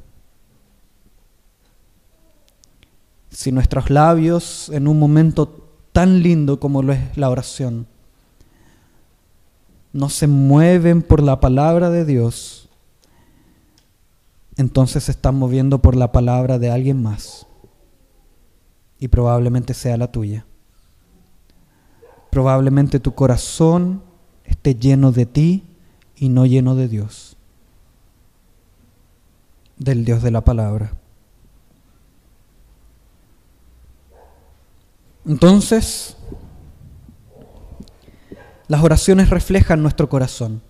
Si 3.29 3.51
nuestros 3.51 3.89
labios 3.89 4.69
en 4.73 4.87
un 4.89 4.99
momento 4.99 5.60
tan 5.91 6.21
lindo 6.23 6.59
como 6.59 6.81
lo 6.81 6.93
es 6.93 7.17
la 7.17 7.29
oración, 7.29 7.87
no 9.93 10.09
se 10.09 10.27
mueven 10.27 11.01
por 11.01 11.21
la 11.21 11.39
palabra 11.39 11.89
de 11.89 12.05
Dios, 12.05 12.69
entonces 14.57 15.05
se 15.05 15.11
están 15.11 15.35
moviendo 15.35 15.79
por 15.81 15.95
la 15.95 16.11
palabra 16.11 16.59
de 16.59 16.69
alguien 16.69 17.01
más. 17.01 17.47
Y 18.99 19.07
probablemente 19.07 19.73
sea 19.73 19.97
la 19.97 20.11
tuya. 20.11 20.45
Probablemente 22.29 22.99
tu 22.99 23.13
corazón 23.13 24.03
esté 24.45 24.75
lleno 24.75 25.11
de 25.11 25.25
ti 25.25 25.63
y 26.15 26.29
no 26.29 26.45
lleno 26.45 26.75
de 26.75 26.87
Dios, 26.87 27.35
del 29.77 30.05
Dios 30.05 30.21
de 30.21 30.31
la 30.31 30.41
palabra. 30.41 31.00
Entonces, 35.25 36.15
las 38.67 38.83
oraciones 38.83 39.29
reflejan 39.29 39.81
nuestro 39.81 40.09
corazón. 40.09 40.61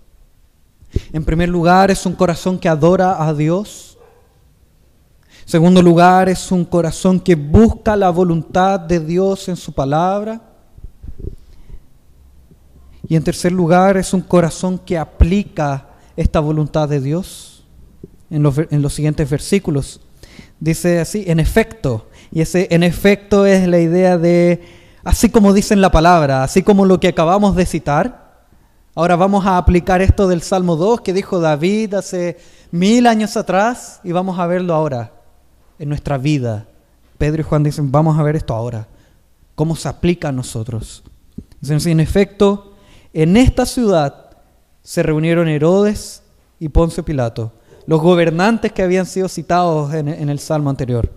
En 1.13 1.23
primer 1.23 1.49
lugar, 1.49 1.91
es 1.91 2.05
un 2.05 2.13
corazón 2.13 2.59
que 2.59 2.67
adora 2.67 3.25
a 3.25 3.33
Dios. 3.33 3.97
En 5.43 5.49
segundo 5.49 5.81
lugar, 5.81 6.27
es 6.27 6.51
un 6.51 6.65
corazón 6.65 7.19
que 7.19 7.35
busca 7.35 7.95
la 7.95 8.09
voluntad 8.09 8.79
de 8.79 8.99
Dios 8.99 9.47
en 9.47 9.55
su 9.55 9.71
palabra. 9.71 10.41
Y 13.07 13.15
en 13.15 13.23
tercer 13.23 13.51
lugar, 13.51 13.97
es 13.97 14.13
un 14.13 14.21
corazón 14.21 14.77
que 14.79 14.97
aplica 14.97 15.87
esta 16.15 16.39
voluntad 16.39 16.89
de 16.89 16.99
Dios. 16.99 17.63
En 18.29 18.43
los, 18.43 18.57
en 18.57 18.81
los 18.81 18.93
siguientes 18.93 19.29
versículos 19.29 19.99
dice 20.61 20.99
así, 20.99 21.25
en 21.27 21.39
efecto, 21.39 22.07
y 22.31 22.41
ese 22.41 22.67
en 22.71 22.83
efecto 22.83 23.45
es 23.45 23.67
la 23.67 23.79
idea 23.79 24.17
de, 24.17 24.61
así 25.03 25.29
como 25.29 25.53
dice 25.53 25.73
en 25.73 25.81
la 25.81 25.91
palabra, 25.91 26.43
así 26.43 26.63
como 26.63 26.85
lo 26.85 26.99
que 26.99 27.09
acabamos 27.09 27.55
de 27.55 27.65
citar, 27.65 28.45
ahora 28.95 29.15
vamos 29.15 29.45
a 29.45 29.57
aplicar 29.57 30.01
esto 30.01 30.27
del 30.27 30.41
Salmo 30.41 30.75
2 30.75 31.01
que 31.01 31.13
dijo 31.13 31.39
David 31.39 31.95
hace 31.95 32.37
mil 32.71 33.07
años 33.07 33.35
atrás 33.37 33.99
y 34.03 34.11
vamos 34.11 34.39
a 34.39 34.47
verlo 34.47 34.73
ahora, 34.73 35.11
en 35.77 35.89
nuestra 35.89 36.17
vida. 36.17 36.67
Pedro 37.17 37.41
y 37.41 37.43
Juan 37.43 37.63
dicen, 37.63 37.91
vamos 37.91 38.17
a 38.17 38.23
ver 38.23 38.35
esto 38.35 38.53
ahora, 38.53 38.87
cómo 39.55 39.75
se 39.75 39.89
aplica 39.89 40.29
a 40.29 40.31
nosotros. 40.31 41.03
Dicen, 41.59 41.91
en 41.91 41.99
efecto, 41.99 42.73
en 43.13 43.37
esta 43.37 43.65
ciudad 43.65 44.31
se 44.81 45.03
reunieron 45.03 45.47
Herodes 45.47 46.23
y 46.59 46.69
Poncio 46.69 47.03
Pilato, 47.03 47.51
los 47.85 48.01
gobernantes 48.01 48.71
que 48.71 48.83
habían 48.83 49.05
sido 49.05 49.27
citados 49.27 49.93
en, 49.93 50.07
el 50.07 50.39
salmo 50.39 50.69
anterior. 50.69 51.11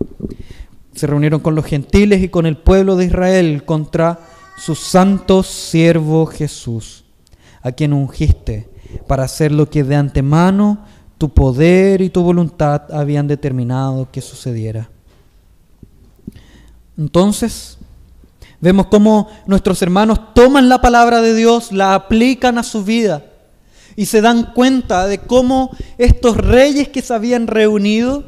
Se 0.95 1.07
reunieron 1.07 1.41
con 1.41 1.55
los 1.55 1.65
gentiles 1.65 2.23
y 2.23 2.29
con 2.29 2.45
el 2.45 2.57
pueblo 2.57 2.95
de 2.95 3.05
Israel 3.05 3.63
contra 3.65 4.19
su 4.57 4.75
santo 4.75 5.43
siervo 5.43 6.25
Jesús, 6.25 7.03
a 7.61 7.71
quien 7.71 7.93
ungiste 7.93 8.69
para 9.07 9.23
hacer 9.23 9.51
lo 9.51 9.69
que 9.69 9.83
de 9.83 9.95
antemano 9.95 10.85
tu 11.17 11.29
poder 11.29 12.01
y 12.01 12.09
tu 12.09 12.23
voluntad 12.23 12.91
habían 12.93 13.27
determinado 13.27 14.07
que 14.11 14.21
sucediera. 14.21 14.89
Entonces, 16.97 17.77
Vemos 18.65 18.87
cómo 18.87 19.29
nuestros 19.45 19.81
hermanos 19.83 20.33
toman 20.33 20.69
la 20.69 20.81
palabra 20.81 21.21
de 21.21 21.35
Dios, 21.35 21.71
la 21.71 21.93
aplican 21.93 22.57
a 22.57 22.63
su 22.63 22.83
vida 22.83 23.23
y 23.95 24.07
se 24.07 24.21
dan 24.21 24.53
cuenta 24.53 25.05
de 25.05 25.19
cómo 25.19 25.69
estos 25.99 26.37
reyes 26.37 26.87
que 26.89 27.03
se 27.03 27.13
habían 27.13 27.45
reunido 27.45 28.23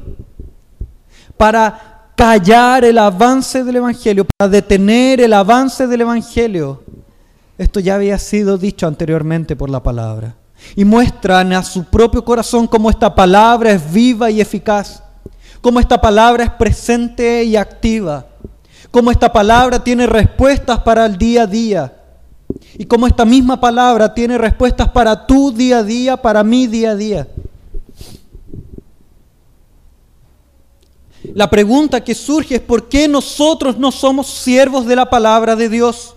para 1.38 1.97
callar 2.18 2.84
el 2.84 2.98
avance 2.98 3.64
del 3.64 3.78
Evangelio, 3.78 4.28
para 4.38 4.50
detener 4.50 5.22
el 5.22 5.32
avance 5.32 5.88
del 5.88 6.02
Evangelio, 6.02 6.84
esto 7.58 7.80
ya 7.80 7.96
había 7.96 8.20
sido 8.20 8.58
dicho 8.58 8.86
anteriormente 8.86 9.56
por 9.56 9.70
la 9.70 9.82
palabra. 9.82 10.36
Y 10.76 10.84
muestran 10.84 11.54
a 11.54 11.64
su 11.64 11.86
propio 11.86 12.26
corazón 12.26 12.68
cómo 12.68 12.90
esta 12.90 13.16
palabra 13.16 13.72
es 13.72 13.94
viva 13.94 14.30
y 14.30 14.42
eficaz, 14.42 15.02
cómo 15.62 15.80
esta 15.80 16.02
palabra 16.02 16.44
es 16.44 16.52
presente 16.52 17.46
y 17.46 17.56
activa 17.56 18.26
cómo 18.92 19.12
esta 19.12 19.32
palabra 19.32 19.84
tiene 19.84 20.08
respuestas 20.08 20.80
para 20.80 21.06
el 21.06 21.18
día 21.18 21.44
a 21.44 21.48
día. 21.48 21.94
Y 22.78 22.86
cómo 22.86 23.08
esta 23.08 23.26
misma 23.26 23.60
palabra 23.60 24.14
tiene 24.14 24.38
respuestas 24.38 24.90
para 24.90 25.28
tu 25.28 25.52
día 25.52 25.80
a 25.80 25.84
día, 25.84 26.18
para 26.18 26.44
mi 26.44 26.68
día 26.68 26.92
a 26.92 26.96
día. 26.96 27.28
La 31.34 31.50
pregunta 31.50 32.04
que 32.04 32.16
surge 32.16 32.56
es 32.56 32.62
por 32.62 32.90
qué 32.90 33.08
nosotros 33.08 33.78
no 33.78 33.92
somos 33.92 34.28
siervos 34.28 34.86
de 34.86 34.96
la 34.96 35.10
palabra 35.10 35.56
de 35.56 35.70
Dios. 35.70 36.16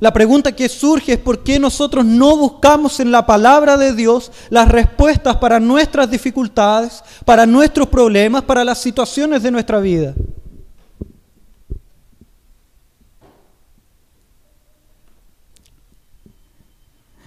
La 0.00 0.12
pregunta 0.12 0.52
que 0.52 0.68
surge 0.68 1.14
es 1.14 1.18
por 1.18 1.42
qué 1.42 1.58
nosotros 1.58 2.04
no 2.04 2.36
buscamos 2.36 3.00
en 3.00 3.10
la 3.10 3.26
palabra 3.26 3.76
de 3.76 3.94
Dios 3.94 4.30
las 4.48 4.68
respuestas 4.68 5.36
para 5.38 5.58
nuestras 5.58 6.08
dificultades, 6.10 7.02
para 7.24 7.46
nuestros 7.46 7.88
problemas, 7.88 8.44
para 8.44 8.64
las 8.64 8.78
situaciones 8.78 9.42
de 9.42 9.50
nuestra 9.50 9.80
vida. 9.80 10.14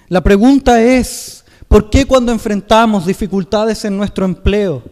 La 0.07 0.21
pregunta 0.21 0.81
es, 0.81 1.43
¿por 1.67 1.89
qué 1.89 2.05
cuando 2.05 2.31
enfrentamos 2.31 3.05
dificultades 3.05 3.83
en 3.85 3.97
nuestro 3.97 4.25
empleo, 4.25 4.83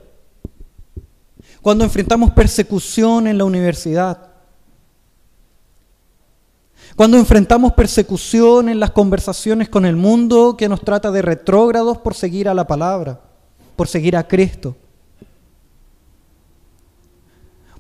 cuando 1.61 1.83
enfrentamos 1.83 2.31
persecución 2.31 3.27
en 3.27 3.37
la 3.37 3.45
universidad, 3.45 4.29
cuando 6.95 7.17
enfrentamos 7.17 7.73
persecución 7.73 8.69
en 8.69 8.79
las 8.79 8.91
conversaciones 8.91 9.69
con 9.69 9.85
el 9.85 9.95
mundo 9.95 10.55
que 10.57 10.67
nos 10.67 10.81
trata 10.81 11.11
de 11.11 11.21
retrógrados 11.21 11.97
por 11.97 12.13
seguir 12.13 12.49
a 12.49 12.53
la 12.53 12.67
palabra, 12.67 13.21
por 13.75 13.87
seguir 13.87 14.17
a 14.17 14.27
Cristo. 14.27 14.75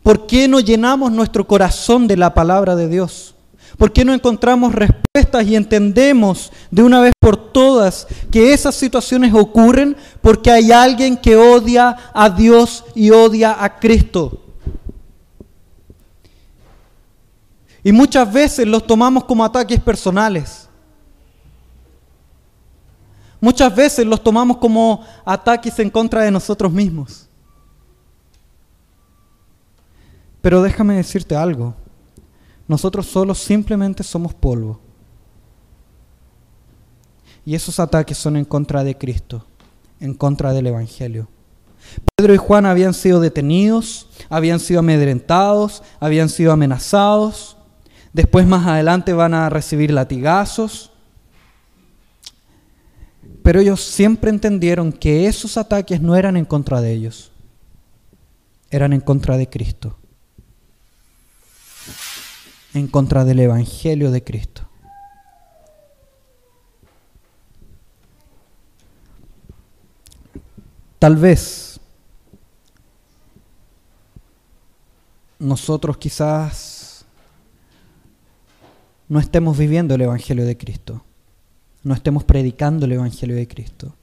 ¿Por 0.03 0.25
qué 0.25 0.47
no 0.47 0.59
llenamos 0.59 1.11
nuestro 1.11 1.45
corazón 1.45 2.07
de 2.07 2.17
la 2.17 2.33
palabra 2.33 2.75
de 2.75 2.87
Dios? 2.87 3.35
¿Por 3.77 3.91
qué 3.91 4.05
no 4.05 4.13
encontramos 4.13 4.73
y 5.43 5.55
entendemos 5.55 6.51
de 6.69 6.83
una 6.83 7.01
vez 7.01 7.13
por 7.19 7.51
todas 7.51 8.05
que 8.31 8.53
esas 8.53 8.75
situaciones 8.75 9.33
ocurren 9.33 9.97
porque 10.21 10.51
hay 10.51 10.71
alguien 10.71 11.17
que 11.17 11.35
odia 11.35 11.97
a 12.13 12.29
Dios 12.29 12.85
y 12.93 13.09
odia 13.09 13.63
a 13.63 13.79
Cristo? 13.79 14.45
Y 17.83 17.91
muchas 17.91 18.31
veces 18.31 18.67
los 18.67 18.85
tomamos 18.85 19.23
como 19.23 19.43
ataques 19.43 19.79
personales. 19.79 20.69
Muchas 23.41 23.75
veces 23.75 24.05
los 24.05 24.21
tomamos 24.21 24.57
como 24.57 25.03
ataques 25.25 25.79
en 25.79 25.89
contra 25.89 26.21
de 26.21 26.29
nosotros 26.29 26.71
mismos. 26.71 27.27
Pero 30.39 30.61
déjame 30.61 30.97
decirte 30.97 31.35
algo. 31.35 31.73
Nosotros 32.67 33.07
solo 33.07 33.33
simplemente 33.33 34.03
somos 34.03 34.35
polvo. 34.35 34.88
Y 37.49 37.55
esos 37.55 37.79
ataques 37.79 38.15
son 38.15 38.37
en 38.37 38.45
contra 38.45 38.83
de 38.83 38.95
Cristo, 38.95 39.43
en 39.99 40.13
contra 40.13 40.53
del 40.53 40.67
Evangelio. 40.67 41.27
Pedro 42.15 42.35
y 42.35 42.37
Juan 42.37 42.67
habían 42.67 42.93
sido 42.93 43.19
detenidos, 43.19 44.07
habían 44.29 44.59
sido 44.59 44.81
amedrentados, 44.81 45.81
habían 45.99 46.29
sido 46.29 46.51
amenazados. 46.51 47.57
Después 48.13 48.45
más 48.45 48.67
adelante 48.67 49.13
van 49.13 49.33
a 49.33 49.49
recibir 49.49 49.89
latigazos. 49.89 50.91
Pero 53.41 53.61
ellos 53.61 53.81
siempre 53.81 54.29
entendieron 54.29 54.91
que 54.91 55.25
esos 55.25 55.57
ataques 55.57 56.01
no 56.01 56.15
eran 56.15 56.37
en 56.37 56.45
contra 56.45 56.81
de 56.81 56.93
ellos, 56.93 57.31
eran 58.69 58.93
en 58.93 59.01
contra 59.01 59.37
de 59.37 59.49
Cristo, 59.49 59.97
en 62.75 62.85
contra 62.85 63.25
del 63.25 63.39
Evangelio 63.39 64.11
de 64.11 64.23
Cristo. 64.23 64.68
Tal 70.99 71.15
vez 71.15 71.79
nosotros 75.39 75.97
quizás 75.97 77.05
no 79.07 79.19
estemos 79.19 79.57
viviendo 79.57 79.95
el 79.95 80.01
Evangelio 80.01 80.45
de 80.45 80.57
Cristo, 80.57 81.01
no 81.83 81.93
estemos 81.93 82.25
predicando 82.25 82.85
el 82.85 82.91
Evangelio 82.91 83.37
de 83.37 83.47
Cristo 83.47 83.95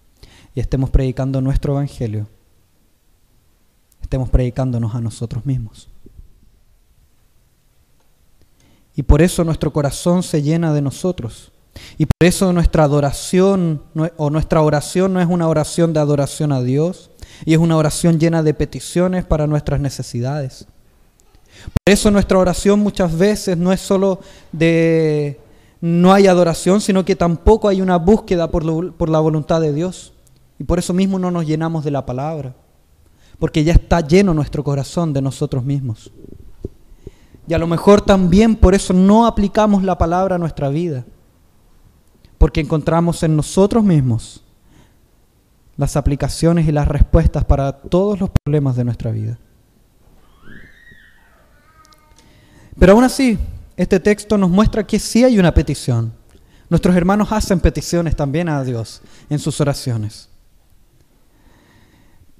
y 0.54 0.60
estemos 0.60 0.88
predicando 0.88 1.42
nuestro 1.42 1.74
Evangelio, 1.74 2.28
estemos 4.00 4.30
predicándonos 4.30 4.94
a 4.94 5.00
nosotros 5.02 5.44
mismos. 5.44 5.90
Y 8.94 9.02
por 9.02 9.20
eso 9.20 9.44
nuestro 9.44 9.70
corazón 9.70 10.22
se 10.22 10.40
llena 10.40 10.72
de 10.72 10.80
nosotros. 10.80 11.52
Y 11.98 12.06
por 12.06 12.26
eso 12.26 12.52
nuestra 12.52 12.84
adoración 12.84 13.82
o 14.16 14.30
nuestra 14.30 14.62
oración 14.62 15.12
no 15.12 15.20
es 15.20 15.26
una 15.28 15.48
oración 15.48 15.92
de 15.92 16.00
adoración 16.00 16.52
a 16.52 16.60
Dios, 16.62 17.10
y 17.44 17.54
es 17.54 17.58
una 17.58 17.76
oración 17.76 18.18
llena 18.18 18.42
de 18.42 18.54
peticiones 18.54 19.24
para 19.24 19.46
nuestras 19.46 19.80
necesidades. 19.80 20.66
Por 21.64 21.92
eso 21.92 22.10
nuestra 22.10 22.38
oración 22.38 22.80
muchas 22.80 23.16
veces 23.16 23.56
no 23.56 23.72
es 23.72 23.80
solo 23.80 24.20
de 24.52 25.40
no 25.80 26.12
hay 26.12 26.26
adoración, 26.26 26.80
sino 26.80 27.04
que 27.04 27.16
tampoco 27.16 27.68
hay 27.68 27.80
una 27.80 27.96
búsqueda 27.96 28.50
por, 28.50 28.94
por 28.94 29.08
la 29.08 29.20
voluntad 29.20 29.60
de 29.60 29.72
Dios. 29.72 30.12
Y 30.58 30.64
por 30.64 30.78
eso 30.78 30.92
mismo 30.92 31.18
no 31.18 31.30
nos 31.30 31.46
llenamos 31.46 31.84
de 31.84 31.90
la 31.90 32.06
palabra, 32.06 32.54
porque 33.38 33.62
ya 33.64 33.74
está 33.74 34.00
lleno 34.00 34.32
nuestro 34.32 34.64
corazón 34.64 35.12
de 35.12 35.22
nosotros 35.22 35.64
mismos. 35.64 36.10
Y 37.48 37.54
a 37.54 37.58
lo 37.58 37.66
mejor 37.66 38.00
también 38.00 38.56
por 38.56 38.74
eso 38.74 38.92
no 38.92 39.26
aplicamos 39.26 39.84
la 39.84 39.98
palabra 39.98 40.36
a 40.36 40.38
nuestra 40.38 40.68
vida, 40.68 41.04
porque 42.46 42.60
encontramos 42.60 43.24
en 43.24 43.34
nosotros 43.34 43.82
mismos 43.82 44.40
las 45.76 45.96
aplicaciones 45.96 46.68
y 46.68 46.70
las 46.70 46.86
respuestas 46.86 47.44
para 47.44 47.72
todos 47.72 48.20
los 48.20 48.30
problemas 48.30 48.76
de 48.76 48.84
nuestra 48.84 49.10
vida. 49.10 49.36
Pero 52.78 52.92
aún 52.92 53.02
así, 53.02 53.36
este 53.76 53.98
texto 53.98 54.38
nos 54.38 54.48
muestra 54.48 54.86
que 54.86 55.00
sí 55.00 55.24
hay 55.24 55.40
una 55.40 55.52
petición. 55.52 56.12
Nuestros 56.70 56.94
hermanos 56.94 57.32
hacen 57.32 57.58
peticiones 57.58 58.14
también 58.14 58.48
a 58.48 58.62
Dios 58.62 59.02
en 59.28 59.40
sus 59.40 59.60
oraciones. 59.60 60.28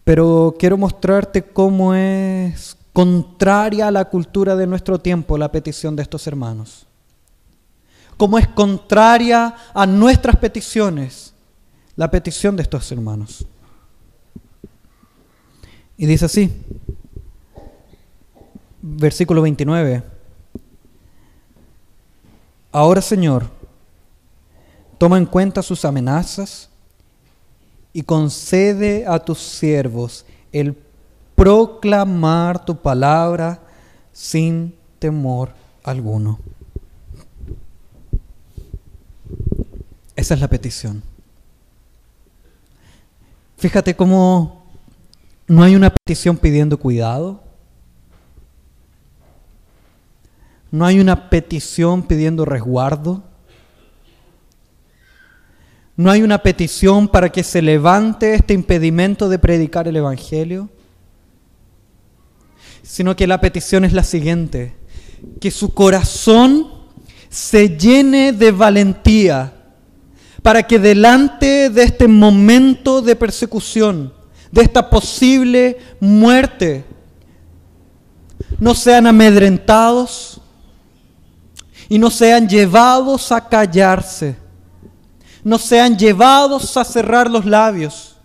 Pero 0.05 0.55
quiero 0.57 0.79
mostrarte 0.79 1.43
cómo 1.43 1.95
es 1.95 2.77
contraria 2.93 3.89
a 3.89 3.91
la 3.91 4.05
cultura 4.05 4.55
de 4.55 4.69
nuestro 4.69 5.01
tiempo 5.01 5.37
la 5.37 5.51
petición 5.51 5.97
de 5.97 6.03
estos 6.03 6.29
hermanos. 6.29 6.86
Cómo 8.17 8.39
es 8.39 8.49
contraria 8.49 9.55
a 9.75 9.87
nuestras 9.87 10.37
peticiones 10.37 11.35
la 11.97 12.11
petición 12.11 12.57
de 12.57 12.63
estos 12.63 12.91
hermanos. 12.93 13.47
Y 15.97 16.07
dice 16.07 16.27
así, 16.27 16.53
versículo 18.83 19.43
29. 19.43 20.03
Ahora, 22.71 23.01
Señor, 23.01 23.49
toma 24.99 25.17
en 25.17 25.25
cuenta 25.25 25.63
sus 25.63 25.85
amenazas 25.85 26.69
y 27.95 28.03
concede 28.03 29.07
a 29.07 29.19
tus 29.19 29.39
siervos 29.39 30.27
el 30.53 30.77
proclamar 31.35 32.63
tu 32.63 32.77
palabra 32.77 33.61
sin 34.13 34.75
temor 34.99 35.51
alguno. 35.83 36.39
Esa 40.17 40.35
es 40.35 40.41
la 40.41 40.49
petición. 40.49 41.03
Fíjate 43.59 43.95
cómo 43.95 44.67
no 45.47 45.63
hay 45.63 45.77
una 45.77 45.91
petición 45.91 46.37
pidiendo 46.37 46.79
cuidado, 46.79 47.47
No 50.71 50.85
hay 50.85 51.01
una 51.01 51.31
petición 51.31 52.03
pidiendo 52.03 52.45
resguardo. 52.45 53.23
No 55.97 56.11
hay 56.11 56.23
una 56.23 56.43
petición 56.43 57.09
para 57.09 57.31
que 57.31 57.43
se 57.43 57.63
levante 57.63 58.35
este 58.35 58.53
impedimento 58.53 59.29
de 59.29 59.39
predicar 59.39 59.89
el 59.89 59.97
Evangelio. 59.97 60.69
Sino 62.83 63.17
que 63.17 63.27
la 63.27 63.41
petición 63.41 63.85
es 63.85 63.95
la 63.95 64.03
siguiente. 64.03 64.77
Que 65.41 65.51
su 65.51 65.73
corazón 65.73 66.67
se 67.31 67.79
llene 67.79 68.33
de 68.33 68.51
valentía 68.51 69.56
para 70.47 70.63
que 70.63 70.79
delante 70.79 71.71
de 71.71 71.83
este 71.83 72.07
momento 72.07 73.03
de 73.03 73.17
persecución, 73.17 74.13
de 74.53 74.63
esta 74.63 74.89
posible 74.89 75.77
muerte, 75.99 76.85
no 78.61 78.73
sean 78.73 79.09
amedrentados, 79.09 80.41
y 81.89 81.99
no 81.99 82.11
sean 82.11 82.49
llevados 82.49 83.33
a 83.33 83.49
callarse, 83.49 84.37
no 85.43 85.59
sean 85.59 85.99
llevados 85.99 86.77
a 86.77 86.85
cerrar 86.85 87.29
los 87.29 87.45
labios. 87.45 88.17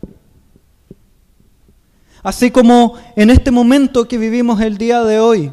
Así 2.22 2.52
como 2.52 3.00
en 3.16 3.32
este 3.32 3.50
momento 3.50 4.08
que 4.08 4.20
vivimos 4.20 4.62
el 4.62 4.78
día 4.78 5.04
de 5.04 5.20
hoy, 5.20 5.52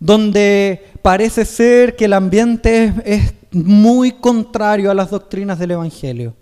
donde 0.00 0.92
parece 1.02 1.44
ser 1.44 1.94
que 1.94 2.06
el 2.06 2.14
ambiente 2.14 2.94
es, 3.04 3.34
muy 3.50 4.12
contrario 4.12 4.90
a 4.90 4.94
las 4.94 5.10
doctrinas 5.10 5.58
del 5.58 5.72
Evangelio. 5.72 6.34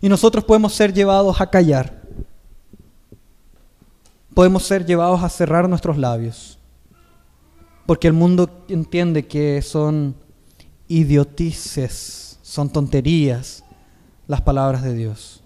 Y 0.00 0.08
nosotros 0.08 0.44
podemos 0.44 0.74
ser 0.74 0.92
llevados 0.92 1.40
a 1.40 1.48
callar. 1.48 2.02
Podemos 4.34 4.64
ser 4.64 4.84
llevados 4.84 5.22
a 5.22 5.28
cerrar 5.28 5.68
nuestros 5.68 5.96
labios 5.96 6.56
porque 7.86 8.08
el 8.08 8.12
mundo 8.12 8.64
entiende 8.68 9.26
que 9.26 9.62
son 9.62 10.16
idiotices, 10.88 12.38
son 12.42 12.68
tonterías 12.68 13.64
las 14.26 14.42
palabras 14.42 14.82
de 14.82 14.92
Dios. 14.92 15.42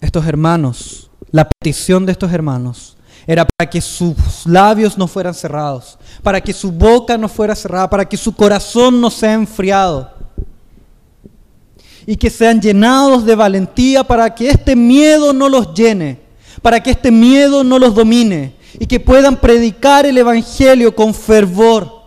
Estos 0.00 0.26
hermanos, 0.26 1.10
la 1.30 1.48
petición 1.48 2.06
de 2.06 2.12
estos 2.12 2.32
hermanos 2.32 2.96
era 3.26 3.46
para 3.46 3.68
que 3.68 3.80
sus 3.80 4.46
labios 4.46 4.96
no 4.96 5.06
fueran 5.06 5.34
cerrados, 5.34 5.98
para 6.22 6.40
que 6.40 6.52
su 6.52 6.72
boca 6.72 7.16
no 7.18 7.28
fuera 7.28 7.54
cerrada, 7.54 7.88
para 7.88 8.08
que 8.08 8.16
su 8.16 8.34
corazón 8.34 9.00
no 9.00 9.10
sea 9.10 9.34
enfriado. 9.34 10.10
Y 12.06 12.16
que 12.16 12.30
sean 12.30 12.60
llenados 12.60 13.24
de 13.24 13.34
valentía 13.34 14.02
para 14.02 14.34
que 14.34 14.48
este 14.48 14.74
miedo 14.74 15.32
no 15.32 15.48
los 15.48 15.74
llene, 15.74 16.20
para 16.62 16.82
que 16.82 16.90
este 16.90 17.10
miedo 17.10 17.62
no 17.62 17.78
los 17.78 17.94
domine 17.94 18.54
y 18.78 18.86
que 18.86 19.00
puedan 19.00 19.36
predicar 19.36 20.06
el 20.06 20.18
Evangelio 20.18 20.94
con 20.94 21.14
fervor, 21.14 22.00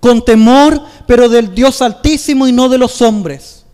con 0.00 0.24
temor, 0.24 0.80
pero 1.06 1.28
del 1.28 1.54
Dios 1.54 1.82
altísimo 1.82 2.46
y 2.46 2.52
no 2.52 2.68
de 2.68 2.78
los 2.78 3.02
hombres, 3.02 3.64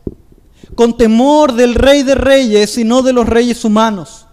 con 0.75 0.97
temor 0.97 1.53
del 1.53 1.75
Rey 1.75 2.03
de 2.03 2.15
Reyes 2.15 2.79
y 2.79 2.85
no 2.85 3.03
de 3.03 3.13
los 3.13 3.29
reyes 3.29 3.65
humanos, 3.65 4.27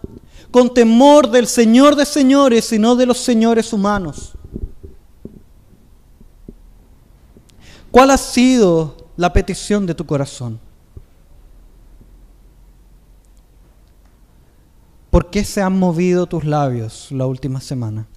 con 0.52 0.74
temor 0.74 1.30
del 1.30 1.48
Señor 1.48 1.96
de 1.96 2.06
señores 2.06 2.72
y 2.72 2.80
no 2.80 2.96
de 2.96 3.06
los 3.06 3.18
señores 3.18 3.74
humanos. 3.74 4.34
¿Cuál 7.92 8.12
ha 8.12 8.18
sido 8.18 9.10
la 9.16 9.34
petición 9.34 9.86
de 9.86 9.96
tu 9.96 10.06
corazón? 10.06 10.60
¿Por 15.10 15.30
qué 15.30 15.44
se 15.44 15.62
han 15.62 15.78
movido 15.78 16.28
tus 16.28 16.44
labios 16.44 17.12
la 17.12 17.26
última 17.26 17.60
semana? 17.60 18.08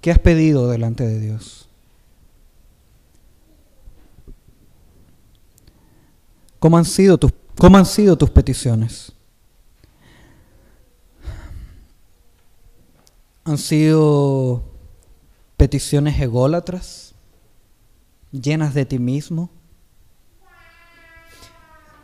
¿Qué 0.00 0.10
has 0.10 0.18
pedido 0.18 0.68
delante 0.68 1.06
de 1.06 1.18
Dios? 1.18 1.66
¿Cómo 6.58 6.76
han 6.76 6.84
sido 6.84 7.16
tus, 7.16 7.32
cómo 7.58 7.76
han 7.76 7.86
sido 7.86 8.16
tus 8.16 8.30
peticiones? 8.30 9.12
¿Han 13.44 13.58
sido 13.58 14.64
peticiones 15.56 16.18
ególatras, 16.20 17.14
llenas 18.32 18.74
de 18.74 18.86
ti 18.86 18.98
mismo? 18.98 19.50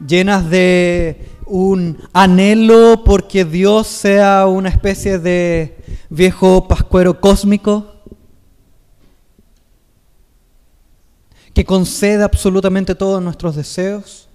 llenas 0.06 0.48
de 0.48 1.28
un 1.46 1.98
anhelo 2.12 3.02
porque 3.04 3.44
Dios 3.44 3.86
sea 3.86 4.46
una 4.46 4.68
especie 4.68 5.18
de 5.18 5.76
viejo 6.08 6.66
pascuero 6.66 7.20
cósmico 7.20 7.94
que 11.52 11.64
conceda 11.64 12.24
absolutamente 12.24 12.94
todos 12.94 13.22
nuestros 13.22 13.56
deseos. 13.56 14.29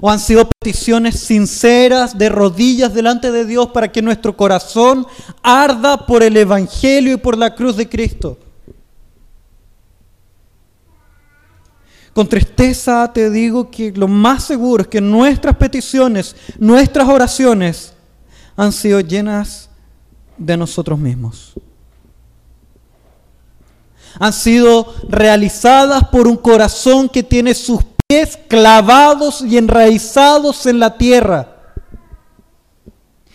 O 0.00 0.10
han 0.10 0.20
sido 0.20 0.48
peticiones 0.48 1.20
sinceras 1.20 2.16
de 2.16 2.28
rodillas 2.28 2.94
delante 2.94 3.32
de 3.32 3.44
Dios 3.44 3.68
para 3.68 3.90
que 3.90 4.02
nuestro 4.02 4.36
corazón 4.36 5.06
arda 5.42 6.06
por 6.06 6.22
el 6.22 6.36
Evangelio 6.36 7.14
y 7.14 7.16
por 7.16 7.36
la 7.36 7.54
cruz 7.54 7.76
de 7.76 7.88
Cristo. 7.88 8.38
Con 12.18 12.28
tristeza 12.28 13.12
te 13.12 13.30
digo 13.30 13.70
que 13.70 13.92
lo 13.92 14.08
más 14.08 14.44
seguro 14.44 14.82
es 14.82 14.88
que 14.88 15.00
nuestras 15.00 15.56
peticiones, 15.56 16.34
nuestras 16.58 17.08
oraciones 17.08 17.92
han 18.56 18.72
sido 18.72 18.98
llenas 18.98 19.68
de 20.36 20.56
nosotros 20.56 20.98
mismos. 20.98 21.52
Han 24.18 24.32
sido 24.32 24.92
realizadas 25.08 26.08
por 26.08 26.26
un 26.26 26.36
corazón 26.36 27.08
que 27.08 27.22
tiene 27.22 27.54
sus 27.54 27.84
pies 28.08 28.38
clavados 28.48 29.42
y 29.42 29.58
enraizados 29.58 30.64
en 30.64 30.78
la 30.78 30.96
tierra, 30.96 31.74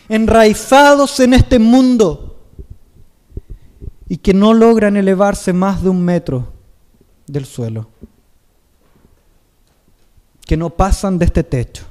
enraizados 0.10 1.20
en 1.20 1.36
este 1.36 1.60
mundo 1.60 2.44
y 4.10 4.18
que 4.18 4.34
no 4.34 4.52
logran 4.52 4.98
elevarse 4.98 5.54
más 5.54 5.84
de 5.84 5.90
un 5.90 6.04
metro 6.04 6.52
del 7.28 7.46
suelo 7.46 7.88
que 10.44 10.58
no 10.58 10.72
pasan 10.72 11.20
de 11.20 11.26
este 11.26 11.44
techo. 11.44 11.86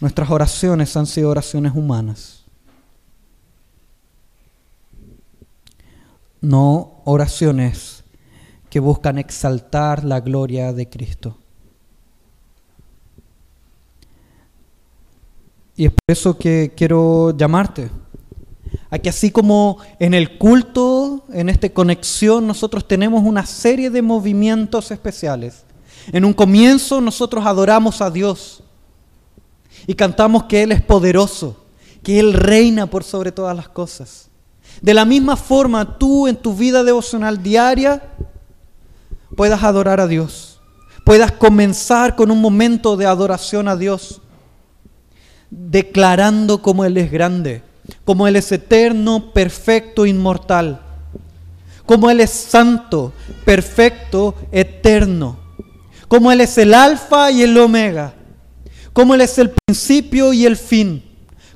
Nuestras 0.00 0.30
oraciones 0.30 0.96
han 0.96 1.06
sido 1.06 1.30
oraciones 1.30 1.72
humanas, 1.74 2.44
no 6.40 7.02
oraciones 7.04 7.97
buscan 8.80 9.18
exaltar 9.18 10.04
la 10.04 10.20
gloria 10.20 10.72
de 10.72 10.88
Cristo. 10.88 11.36
Y 15.76 15.86
es 15.86 15.92
por 15.92 16.02
eso 16.08 16.36
que 16.36 16.72
quiero 16.76 17.36
llamarte 17.36 17.88
a 18.90 18.98
que 18.98 19.08
así 19.08 19.30
como 19.30 19.78
en 19.98 20.14
el 20.14 20.38
culto, 20.38 21.24
en 21.32 21.48
esta 21.48 21.68
conexión, 21.68 22.46
nosotros 22.46 22.86
tenemos 22.88 23.22
una 23.22 23.46
serie 23.46 23.90
de 23.90 24.02
movimientos 24.02 24.90
especiales. 24.90 25.64
En 26.12 26.24
un 26.24 26.32
comienzo 26.32 27.00
nosotros 27.00 27.46
adoramos 27.46 28.00
a 28.00 28.10
Dios 28.10 28.62
y 29.86 29.94
cantamos 29.94 30.44
que 30.44 30.62
Él 30.62 30.72
es 30.72 30.82
poderoso, 30.82 31.64
que 32.02 32.18
Él 32.18 32.32
reina 32.32 32.88
por 32.88 33.04
sobre 33.04 33.30
todas 33.30 33.56
las 33.56 33.68
cosas. 33.68 34.28
De 34.80 34.94
la 34.94 35.04
misma 35.04 35.36
forma, 35.36 35.98
tú 35.98 36.26
en 36.28 36.36
tu 36.36 36.54
vida 36.54 36.82
devocional 36.82 37.42
diaria 37.42 38.02
puedas 39.36 39.62
adorar 39.62 40.00
a 40.00 40.06
Dios, 40.06 40.60
puedas 41.04 41.32
comenzar 41.32 42.16
con 42.16 42.30
un 42.30 42.40
momento 42.40 42.96
de 42.96 43.06
adoración 43.06 43.68
a 43.68 43.76
Dios, 43.76 44.20
declarando 45.50 46.60
cómo 46.62 46.84
Él 46.84 46.96
es 46.96 47.10
grande, 47.10 47.62
como 48.04 48.26
Él 48.26 48.36
es 48.36 48.52
eterno, 48.52 49.32
perfecto, 49.32 50.06
inmortal, 50.06 50.80
como 51.86 52.10
Él 52.10 52.20
es 52.20 52.30
santo, 52.30 53.12
perfecto, 53.44 54.34
eterno, 54.52 55.38
como 56.06 56.30
Él 56.30 56.40
es 56.40 56.58
el 56.58 56.74
alfa 56.74 57.30
y 57.30 57.42
el 57.42 57.56
omega, 57.56 58.14
como 58.92 59.14
Él 59.14 59.22
es 59.22 59.38
el 59.38 59.50
principio 59.50 60.32
y 60.32 60.44
el 60.44 60.56
fin, 60.56 61.04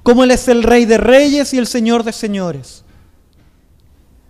como 0.02 0.24
Él 0.24 0.30
es 0.30 0.48
el 0.48 0.62
rey 0.62 0.84
de 0.84 0.98
reyes 0.98 1.52
y 1.52 1.58
el 1.58 1.66
señor 1.66 2.02
de 2.04 2.12
señores, 2.12 2.84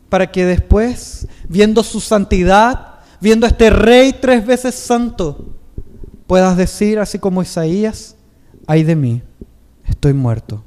para 0.08 0.30
que 0.30 0.44
después, 0.44 1.26
viendo 1.48 1.82
su 1.82 2.00
santidad, 2.00 2.91
viendo 3.22 3.46
a 3.46 3.48
este 3.48 3.70
rey 3.70 4.12
tres 4.20 4.44
veces 4.44 4.74
santo, 4.74 5.54
puedas 6.26 6.56
decir, 6.56 6.98
así 6.98 7.18
como 7.18 7.40
Isaías, 7.40 8.16
ay 8.66 8.82
de 8.82 8.96
mí, 8.96 9.22
estoy 9.86 10.12
muerto 10.12 10.62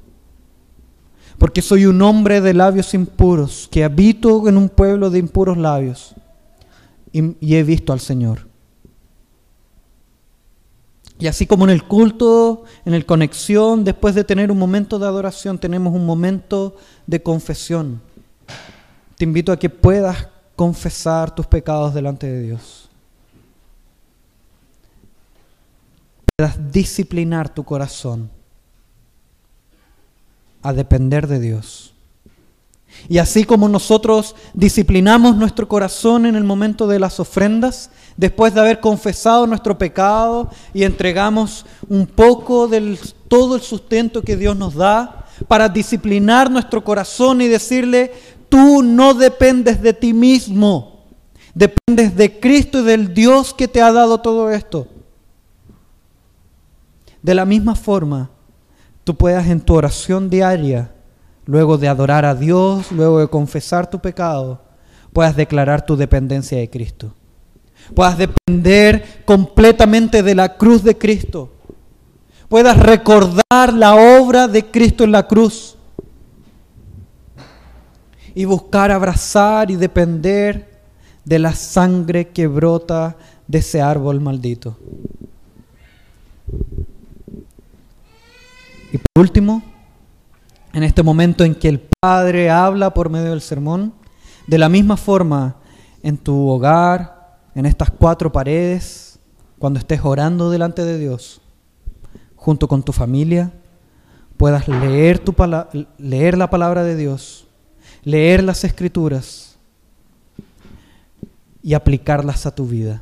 porque 1.38 1.62
soy 1.62 1.86
un 1.86 2.02
hombre 2.02 2.42
de 2.42 2.54
labios 2.54 2.94
impuros, 2.94 3.68
que 3.70 3.84
habito 3.84 4.48
en 4.48 4.58
un 4.58 4.70
pueblo 4.70 5.10
de 5.10 5.20
impuros 5.20 5.58
labios, 5.58 6.16
y, 7.12 7.56
he 7.56 7.64
visto 7.64 7.94
al 7.94 8.00
Señor. 8.00 8.48
Y 11.18 11.28
así 11.28 11.46
como 11.48 11.64
en 11.64 11.70
el 11.70 11.84
culto, 11.84 12.66
en 12.84 12.94
el 12.94 13.06
conexión, 13.06 13.86
después 13.86 14.16
de 14.16 14.26
tener 14.26 14.52
un 14.52 14.58
momento 14.58 15.00
de 15.00 15.06
adoración, 15.06 15.58
tenemos 15.58 15.94
un 15.94 16.06
momento 16.06 16.76
de 17.08 17.24
confesión. 17.24 18.02
Te 19.18 19.24
invito 19.24 19.54
a 19.54 19.60
que 19.60 19.70
puedas 19.70 20.28
confesar 20.56 21.34
tus 21.34 21.46
pecados 21.46 21.94
delante 21.94 22.28
de 22.28 22.42
Dios. 22.42 22.90
Puedas 26.38 26.72
disciplinar 26.72 27.50
tu 27.50 27.64
corazón 27.64 28.30
a 30.62 30.74
depender 30.74 31.28
de 31.28 31.40
Dios. 31.40 31.94
Y 33.08 33.18
así 33.18 33.44
como 33.44 33.68
nosotros 33.68 34.36
disciplinamos 34.54 35.36
nuestro 35.36 35.68
corazón 35.68 36.26
en 36.26 36.36
el 36.36 36.44
momento 36.44 36.88
de 36.88 37.00
las 37.00 37.20
ofrendas, 37.20 37.92
después 38.18 38.54
de 38.54 38.62
haber 38.62 38.80
confesado 38.80 39.46
nuestro 39.48 39.78
pecado 39.78 40.50
y 40.74 40.84
entregamos 40.84 41.66
un 41.90 42.08
poco 42.08 42.68
de 42.68 42.98
todo 43.28 43.56
el 43.56 43.62
sustento 43.62 44.22
que 44.22 44.38
Dios 44.38 44.56
nos 44.56 44.76
da, 44.76 45.26
para 45.48 45.68
disciplinar 45.70 46.50
nuestro 46.50 46.84
corazón 46.84 47.42
y 47.42 47.48
decirle, 47.48 48.14
tú 48.50 48.84
no 48.84 49.14
dependes 49.14 49.82
de 49.82 49.94
ti 49.94 50.14
mismo, 50.14 51.06
dependes 51.54 52.16
de 52.16 52.40
Cristo 52.40 52.80
y 52.80 52.84
del 52.84 53.14
Dios 53.14 53.54
que 53.54 53.68
te 53.68 53.82
ha 53.82 53.92
dado 53.92 54.20
todo 54.20 54.50
esto. 54.50 54.88
De 57.22 57.34
la 57.34 57.46
misma 57.46 57.76
forma, 57.76 58.30
tú 59.04 59.16
puedas 59.16 59.48
en 59.48 59.62
tu 59.62 59.74
oración 59.74 60.30
diaria, 60.30 60.92
luego 61.46 61.78
de 61.78 61.88
adorar 61.88 62.26
a 62.26 62.36
Dios, 62.36 62.92
luego 62.92 63.20
de 63.20 63.28
confesar 63.28 63.90
tu 63.90 64.00
pecado, 64.00 64.62
puedas 65.14 65.36
declarar 65.36 65.86
tu 65.86 65.96
dependencia 65.96 66.58
de 66.58 66.70
Cristo. 66.70 67.14
Puedas 67.94 68.18
depender 68.18 69.24
completamente 69.26 70.24
de 70.24 70.36
la 70.36 70.58
cruz 70.58 70.84
de 70.84 70.98
Cristo. 70.98 71.52
Puedas 72.50 72.78
recordar 72.78 73.74
la 73.74 73.96
obra 73.96 74.48
de 74.48 74.66
Cristo 74.66 75.04
en 75.04 75.12
la 75.12 75.28
cruz. 75.28 75.75
Y 78.36 78.46
buscar 78.46 78.92
abrazar 78.92 79.72
y 79.72 79.76
depender 79.76 80.80
de 81.24 81.40
la 81.40 81.54
sangre 81.54 82.28
que 82.28 82.46
brota 82.46 83.18
de 83.48 83.60
ese 83.60 83.82
árbol 83.82 84.22
maldito. 84.22 84.78
Y 88.92 88.98
por 88.98 89.22
último, 89.22 89.64
en 90.74 90.84
este 90.84 91.04
momento 91.04 91.44
en 91.44 91.56
que 91.56 91.70
el 91.70 91.88
Padre 92.00 92.50
habla 92.50 92.94
por 92.94 93.10
medio 93.10 93.32
del 93.32 93.42
sermón, 93.42 93.94
de 94.48 94.58
la 94.58 94.70
misma 94.70 94.98
forma 94.98 95.56
en 96.04 96.18
tu 96.18 96.48
hogar, 96.50 97.40
en 97.56 97.66
estas 97.66 97.90
cuatro 97.90 98.32
paredes, 98.32 99.20
cuando 99.58 99.80
estés 99.80 100.02
orando 100.04 100.50
delante 100.50 100.84
de 100.84 101.00
Dios, 101.00 101.42
junto 102.36 102.68
con 102.68 102.84
tu 102.84 102.92
familia, 102.92 103.54
puedas 104.38 104.68
leer, 104.68 105.24
leer 105.98 106.38
la 106.38 106.50
palabra 106.50 106.84
de 106.84 106.96
Dios, 106.96 107.45
leer 108.06 108.44
las 108.44 108.64
escrituras 108.64 109.58
y 111.62 111.74
aplicarlas 111.74 112.46
a 112.46 112.54
tu 112.54 112.68
vida. 112.68 113.02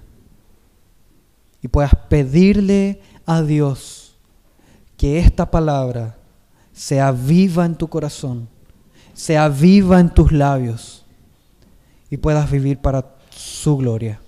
Y 1.62 1.68
puedas 1.68 1.94
pedirle 2.10 3.02
a 3.26 3.42
Dios 3.42 4.16
que 4.98 5.20
esta 5.20 5.52
palabra 5.52 6.18
sea 6.72 7.12
viva 7.12 7.66
en 7.66 7.76
tu 7.76 7.88
corazón, 7.88 8.48
sea 9.13 9.50
viva 9.50 10.00
en 10.00 10.10
tus 10.10 10.32
labios 10.32 11.06
y 12.10 12.18
puedas 12.18 12.50
vivir 12.50 12.80
para 12.80 13.16
su 13.30 13.78
gloria 13.78 14.20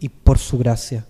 y 0.00 0.08
por 0.08 0.38
su 0.38 0.58
gracia. 0.58 1.06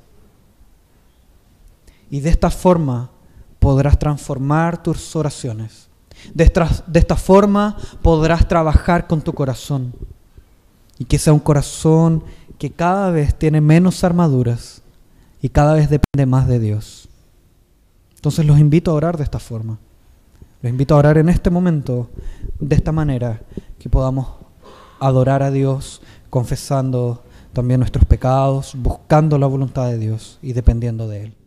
Y 2.11 2.21
de 2.21 2.31
esta 2.31 2.51
forma 2.51 3.11
podrás 3.59 3.99
transformar 3.99 4.83
tus 4.83 5.17
oraciones. 5.17 5.88
De 6.35 6.45
esta, 6.45 6.69
de 6.87 6.99
esta 6.99 7.17
forma 7.17 7.77
podrás 8.03 8.47
trabajar 8.47 9.07
con 9.07 9.21
tu 9.21 9.33
corazón. 9.33 9.93
Y 10.99 11.05
que 11.05 11.19
sea 11.19 11.33
un 11.33 11.39
corazón 11.39 12.25
que 12.59 12.71
cada 12.71 13.11
vez 13.11 13.35
tiene 13.35 13.61
menos 13.61 14.03
armaduras 14.05 14.83
y 15.41 15.49
cada 15.49 15.75
vez 15.75 15.89
depende 15.89 16.27
más 16.27 16.49
de 16.49 16.59
Dios. 16.59 17.09
Entonces 18.17 18.45
los 18.45 18.59
invito 18.59 18.91
a 18.91 18.95
orar 18.95 19.17
de 19.17 19.23
esta 19.23 19.39
forma. 19.39 19.79
Los 20.61 20.71
invito 20.71 20.95
a 20.95 20.99
orar 20.99 21.19
en 21.19 21.29
este 21.29 21.51
momento 21.51 22.11
de 22.59 22.75
esta 22.75 22.91
manera, 22.91 23.41
que 23.79 23.89
podamos 23.89 24.27
adorar 24.99 25.45
a 25.45 25.53
Dios 25.53 26.03
confesando 26.31 27.23
también 27.53 27.79
nuestros 27.79 28.05
pecados, 28.05 28.75
buscando 28.77 29.39
la 29.39 29.47
voluntad 29.47 29.87
de 29.87 29.99
Dios 29.99 30.39
y 30.43 30.53
dependiendo 30.53 31.07
de 31.07 31.25
Él. 31.25 31.35